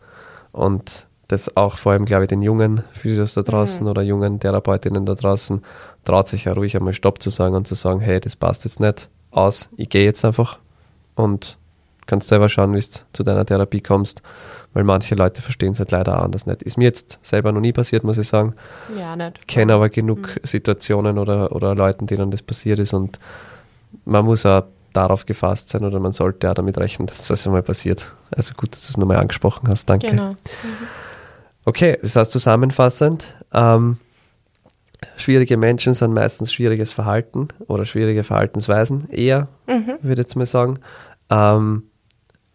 Und 0.51 1.05
das 1.27 1.55
auch 1.55 1.77
vor 1.77 1.91
allem, 1.91 2.05
glaube 2.05 2.23
ich, 2.23 2.29
den 2.29 2.41
jungen 2.41 2.83
Physios 2.91 3.35
da 3.35 3.43
draußen 3.43 3.83
mhm. 3.83 3.89
oder 3.89 4.01
jungen 4.01 4.39
Therapeutinnen 4.39 5.05
da 5.05 5.13
draußen 5.13 5.61
traut 6.03 6.27
sich 6.27 6.45
ja 6.45 6.53
ruhig 6.53 6.75
einmal 6.75 6.93
Stopp 6.93 7.21
zu 7.21 7.29
sagen 7.29 7.55
und 7.55 7.67
zu 7.67 7.75
sagen, 7.75 7.99
hey, 7.99 8.19
das 8.19 8.35
passt 8.35 8.65
jetzt 8.65 8.79
nicht 8.79 9.09
aus, 9.29 9.69
ich 9.77 9.89
gehe 9.89 10.03
jetzt 10.03 10.25
einfach 10.25 10.57
und 11.19 11.57
kannst 12.07 12.29
selber 12.29 12.49
schauen, 12.49 12.73
wie 12.73 12.79
du 12.79 12.85
zu 13.13 13.23
deiner 13.23 13.45
Therapie 13.45 13.81
kommst, 13.81 14.23
weil 14.73 14.83
manche 14.83 15.15
Leute 15.15 15.41
verstehen 15.41 15.73
es 15.73 15.79
halt 15.79 15.91
leider 15.91 16.21
anders 16.21 16.45
nicht. 16.45 16.63
Ist 16.63 16.77
mir 16.77 16.85
jetzt 16.85 17.19
selber 17.21 17.51
noch 17.51 17.61
nie 17.61 17.73
passiert, 17.73 18.03
muss 18.03 18.17
ich 18.17 18.27
sagen. 18.27 18.55
Ja, 18.97 19.15
nicht. 19.15 19.47
Kenne 19.47 19.73
aber 19.73 19.89
genug 19.89 20.19
mhm. 20.19 20.39
Situationen 20.43 21.17
oder, 21.17 21.51
oder 21.51 21.75
Leuten, 21.75 22.07
denen 22.07 22.31
das 22.31 22.41
passiert 22.41 22.79
ist 22.79 22.93
und 22.93 23.19
man 24.05 24.25
muss 24.25 24.45
auch 24.45 24.63
darauf 24.93 25.25
gefasst 25.25 25.69
sein 25.69 25.83
oder 25.83 25.99
man 25.99 26.13
sollte 26.13 26.49
auch 26.49 26.55
damit 26.55 26.77
rechnen, 26.77 27.07
dass 27.07 27.27
das 27.27 27.45
einmal 27.45 27.63
passiert. 27.63 28.15
Also 28.31 28.53
gut, 28.55 28.71
dass 28.71 28.87
du 28.87 28.91
es 28.91 28.97
nochmal 28.97 29.17
angesprochen 29.17 29.67
hast. 29.69 29.87
Danke. 29.89 30.07
Genau. 30.07 30.31
Mhm. 30.31 30.37
Okay, 31.65 31.97
das 32.01 32.15
heißt 32.15 32.31
zusammenfassend, 32.31 33.35
ähm, 33.53 33.99
schwierige 35.15 35.57
Menschen 35.57 35.93
sind 35.93 36.13
meistens 36.13 36.51
schwieriges 36.51 36.91
Verhalten 36.91 37.49
oder 37.67 37.85
schwierige 37.85 38.23
Verhaltensweisen 38.23 39.09
eher, 39.09 39.47
mhm. 39.67 39.97
würde 40.01 40.21
ich 40.21 40.27
jetzt 40.27 40.35
mal 40.35 40.45
sagen. 40.45 40.79
Ähm, 41.29 41.83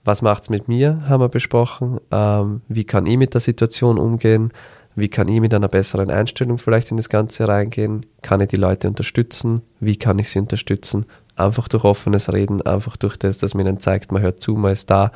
was 0.04 0.20
macht 0.20 0.44
es 0.44 0.50
mit 0.50 0.68
mir, 0.68 1.08
haben 1.08 1.20
wir 1.20 1.28
besprochen. 1.28 1.98
Ähm, 2.10 2.60
wie 2.68 2.84
kann 2.84 3.06
ich 3.06 3.16
mit 3.16 3.34
der 3.34 3.40
Situation 3.40 3.98
umgehen? 3.98 4.52
Wie 4.96 5.08
kann 5.08 5.28
ich 5.28 5.40
mit 5.40 5.52
einer 5.52 5.68
besseren 5.68 6.10
Einstellung 6.10 6.58
vielleicht 6.58 6.90
in 6.90 6.98
das 6.98 7.08
Ganze 7.08 7.48
reingehen? 7.48 8.06
Kann 8.22 8.40
ich 8.40 8.48
die 8.48 8.56
Leute 8.56 8.86
unterstützen? 8.86 9.62
Wie 9.80 9.96
kann 9.96 10.18
ich 10.18 10.30
sie 10.30 10.38
unterstützen? 10.38 11.06
Einfach 11.36 11.68
durch 11.68 11.84
offenes 11.84 12.32
Reden, 12.32 12.62
einfach 12.62 12.96
durch 12.96 13.16
das, 13.16 13.38
dass 13.38 13.54
man 13.54 13.66
ihnen 13.66 13.80
zeigt, 13.80 14.12
man 14.12 14.22
hört 14.22 14.40
zu, 14.40 14.52
man 14.52 14.72
ist 14.72 14.90
da 14.90 15.10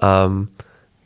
ähm, 0.00 0.48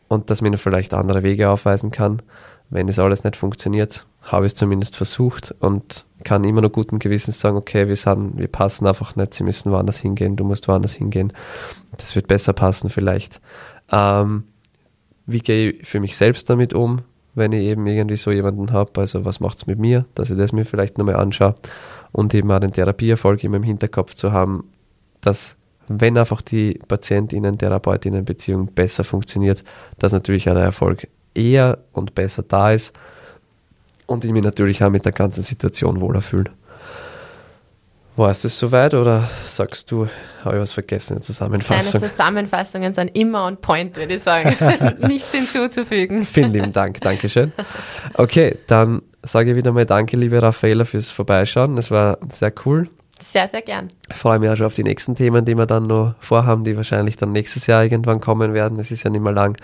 und 0.09 0.31
dass 0.31 0.41
man 0.41 0.53
ihnen 0.53 0.59
vielleicht 0.59 0.95
andere 0.95 1.23
Wege 1.23 1.51
aufweisen 1.51 1.91
kann. 1.91 2.23
Wenn 2.71 2.89
das 2.89 2.99
alles 2.99 3.25
nicht 3.25 3.37
funktioniert, 3.37 4.05
habe 4.33 4.47
ich 4.47 4.53
es 4.53 4.59
zumindest 4.59 4.97
versucht 4.97 5.55
und 5.61 6.05
kann 6.25 6.45
immer 6.45 6.61
noch 6.61 6.71
guten 6.71 6.99
Gewissens 6.99 7.41
sagen, 7.41 7.57
okay, 7.57 7.89
wir, 7.89 7.97
sind, 7.97 8.39
wir 8.39 8.49
passen 8.49 8.87
einfach 8.87 9.17
nicht, 9.17 9.35
sie 9.35 9.45
müssen 9.45 9.73
woanders 9.73 9.99
hingehen, 9.99 10.37
du 10.37 10.45
musst 10.45 10.69
woanders 10.69 10.93
hingehen. 10.93 11.33
Das 11.97 12.15
wird 12.15 12.29
besser 12.29 12.53
passen 12.53 12.91
vielleicht. 12.91 13.41
Ähm, 13.91 14.45
wie 15.27 15.41
gehe 15.41 15.71
ich 15.71 15.89
für 15.89 16.01
mich 16.01 16.17
selbst 16.17 16.51
damit 16.51 16.75
um, 16.75 17.01
wenn 17.35 17.53
ich 17.53 17.63
eben 17.63 17.87
irgendwie 17.87 18.17
so 18.17 18.31
jemanden 18.31 18.73
habe? 18.73 19.01
Also 19.01 19.25
was 19.25 19.41
macht 19.41 19.59
es 19.59 19.67
mit 19.67 19.79
mir, 19.79 20.05
dass 20.15 20.31
ich 20.31 20.37
das 20.37 20.53
mir 20.53 20.65
vielleicht 20.65 20.99
nochmal 20.99 21.17
anschaue 21.17 21.55
und 22.13 22.35
eben 22.35 22.51
auch 22.51 22.61
den 22.61 22.73
Therapieerfolg 22.73 23.43
immer 23.45 23.57
im 23.57 23.63
Hinterkopf 23.63 24.15
zu 24.15 24.33
haben, 24.33 24.65
dass 25.21 25.57
wenn 25.89 26.19
einfach 26.19 26.43
die 26.43 26.79
Patientinnen-Therapeutinnen-Beziehung 26.87 28.67
besser 28.75 29.05
funktioniert, 29.05 29.65
dass 29.99 30.13
natürlich 30.13 30.51
auch 30.51 30.55
der 30.55 30.65
Erfolg 30.65 31.09
eher 31.35 31.79
und 31.93 32.15
besser 32.15 32.43
da 32.43 32.73
ist 32.73 32.95
und 34.09 34.25
ich 34.25 34.33
mich 34.33 34.43
natürlich 34.43 34.83
auch 34.83 34.91
mit 34.91 35.05
der 35.05 35.13
ganzen 35.13 35.43
Situation 35.43 36.01
wohler 36.01 36.23
fühle. 36.23 36.51
War 38.17 38.31
es 38.31 38.43
das 38.43 38.59
soweit 38.59 38.95
oder 38.95 39.29
sagst 39.45 39.93
du, 39.93 40.09
habe 40.45 40.57
ich 40.57 40.61
was 40.61 40.73
vergessen 40.73 41.19
in 41.19 41.23
Zusammenfassung? 41.23 41.93
Deine 42.01 42.11
Zusammenfassungen 42.11 42.93
sind 42.93 43.17
immer 43.17 43.45
on 43.45 43.59
point, 43.59 43.95
würde 43.97 44.15
ich 44.15 44.23
sagen. 44.23 44.57
Nichts 45.07 45.31
hinzuzufügen. 45.31 46.25
Vielen 46.25 46.53
lieben 46.53 46.73
Dank, 46.73 47.01
Dankeschön. 47.01 47.53
Okay, 48.15 48.59
dann 48.67 49.03
sage 49.23 49.51
ich 49.51 49.57
wieder 49.57 49.71
mal 49.71 49.87
Danke, 49.87 50.17
liebe 50.17 50.43
Raffaella, 50.43 50.85
fürs 50.85 51.13
Vorbeischauen. 51.13 51.79
Es 51.79 51.93
war 51.93 52.19
sehr 52.33 52.53
cool. 52.65 52.89
Sehr, 53.21 53.47
sehr 53.47 53.63
gern. 53.63 53.89
Ich 54.11 54.17
freue 54.17 54.41
mich 54.41 54.51
auch 54.51 54.57
schon 54.57 54.67
auf 54.67 54.75
die 54.75 54.85
nächsten 54.85 55.15
Themen, 55.15 55.45
die 55.45 55.55
wir 55.55 55.67
dann 55.67 55.85
noch 55.85 56.15
vorhaben, 56.19 56.65
die 56.65 56.77
wahrscheinlich 56.77 57.17
dann 57.17 57.31
nächstes 57.31 57.69
Jahr 57.69 57.85
irgendwann 57.85 58.21
kommen 58.21 58.53
werden. 58.55 58.81
Es 58.81 58.91
ist 58.91 59.05
ja 59.05 59.11
nicht 59.11 59.23
mehr 59.23 59.33
lang. 59.33 59.57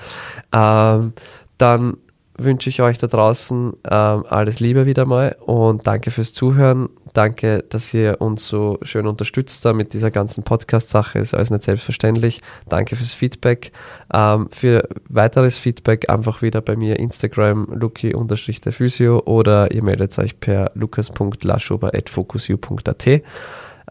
Ähm, 0.53 1.13
dann 1.59 1.97
wünsche 2.37 2.69
ich 2.69 2.83
euch 2.83 2.99
da 2.99 3.07
draußen 3.07 3.75
ähm, 3.89 4.25
alles 4.29 4.59
Liebe 4.61 4.85
wieder 4.87 5.07
mal 5.07 5.37
und 5.41 5.87
danke 5.87 6.11
fürs 6.11 6.33
Zuhören. 6.33 6.89
Danke, 7.13 7.65
dass 7.69 7.95
ihr 7.95 8.21
uns 8.21 8.49
so 8.49 8.81
schön 8.83 9.07
unterstützt 9.07 9.65
da 9.65 9.73
mit 9.73 9.93
dieser 9.93 10.11
ganzen 10.11 10.43
Podcast-Sache. 10.43 11.21
Ist 11.21 11.33
alles 11.33 11.51
nicht 11.51 11.63
selbstverständlich. 11.63 12.41
Danke 12.69 12.97
fürs 12.97 13.15
Feedback. 13.15 13.71
Ähm, 14.13 14.49
für 14.51 14.89
weiteres 15.09 15.59
Feedback 15.59 16.11
einfach 16.11 16.43
wieder 16.43 16.61
bei 16.61 16.75
mir 16.75 16.99
Instagram 16.99 17.69
luki-physio 17.73 19.23
oder 19.27 19.73
ihr 19.73 19.85
meldet 19.85 20.19
euch 20.19 20.41
per 20.41 20.73
lukas.laschober.focusu.at. 20.75 23.23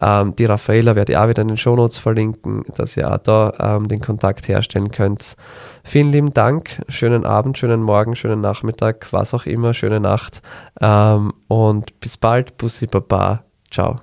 Ähm, 0.00 0.34
die 0.36 0.44
Raffaella 0.44 0.96
werde 0.96 1.12
ich 1.12 1.18
auch 1.18 1.28
wieder 1.28 1.42
in 1.42 1.48
den 1.48 1.56
Shownotes 1.56 1.98
verlinken, 1.98 2.64
dass 2.76 2.96
ihr 2.96 3.12
auch 3.12 3.18
da 3.18 3.52
ähm, 3.58 3.88
den 3.88 4.00
Kontakt 4.00 4.48
herstellen 4.48 4.90
könnt. 4.90 5.36
Vielen 5.84 6.12
lieben 6.12 6.34
Dank, 6.34 6.82
schönen 6.88 7.24
Abend, 7.24 7.58
schönen 7.58 7.82
Morgen, 7.82 8.16
schönen 8.16 8.40
Nachmittag, 8.40 9.12
was 9.12 9.34
auch 9.34 9.46
immer, 9.46 9.74
schöne 9.74 10.00
Nacht 10.00 10.42
ähm, 10.80 11.32
und 11.48 12.00
bis 12.00 12.16
bald, 12.16 12.56
Bussi 12.56 12.86
Baba, 12.86 13.44
ciao. 13.70 14.00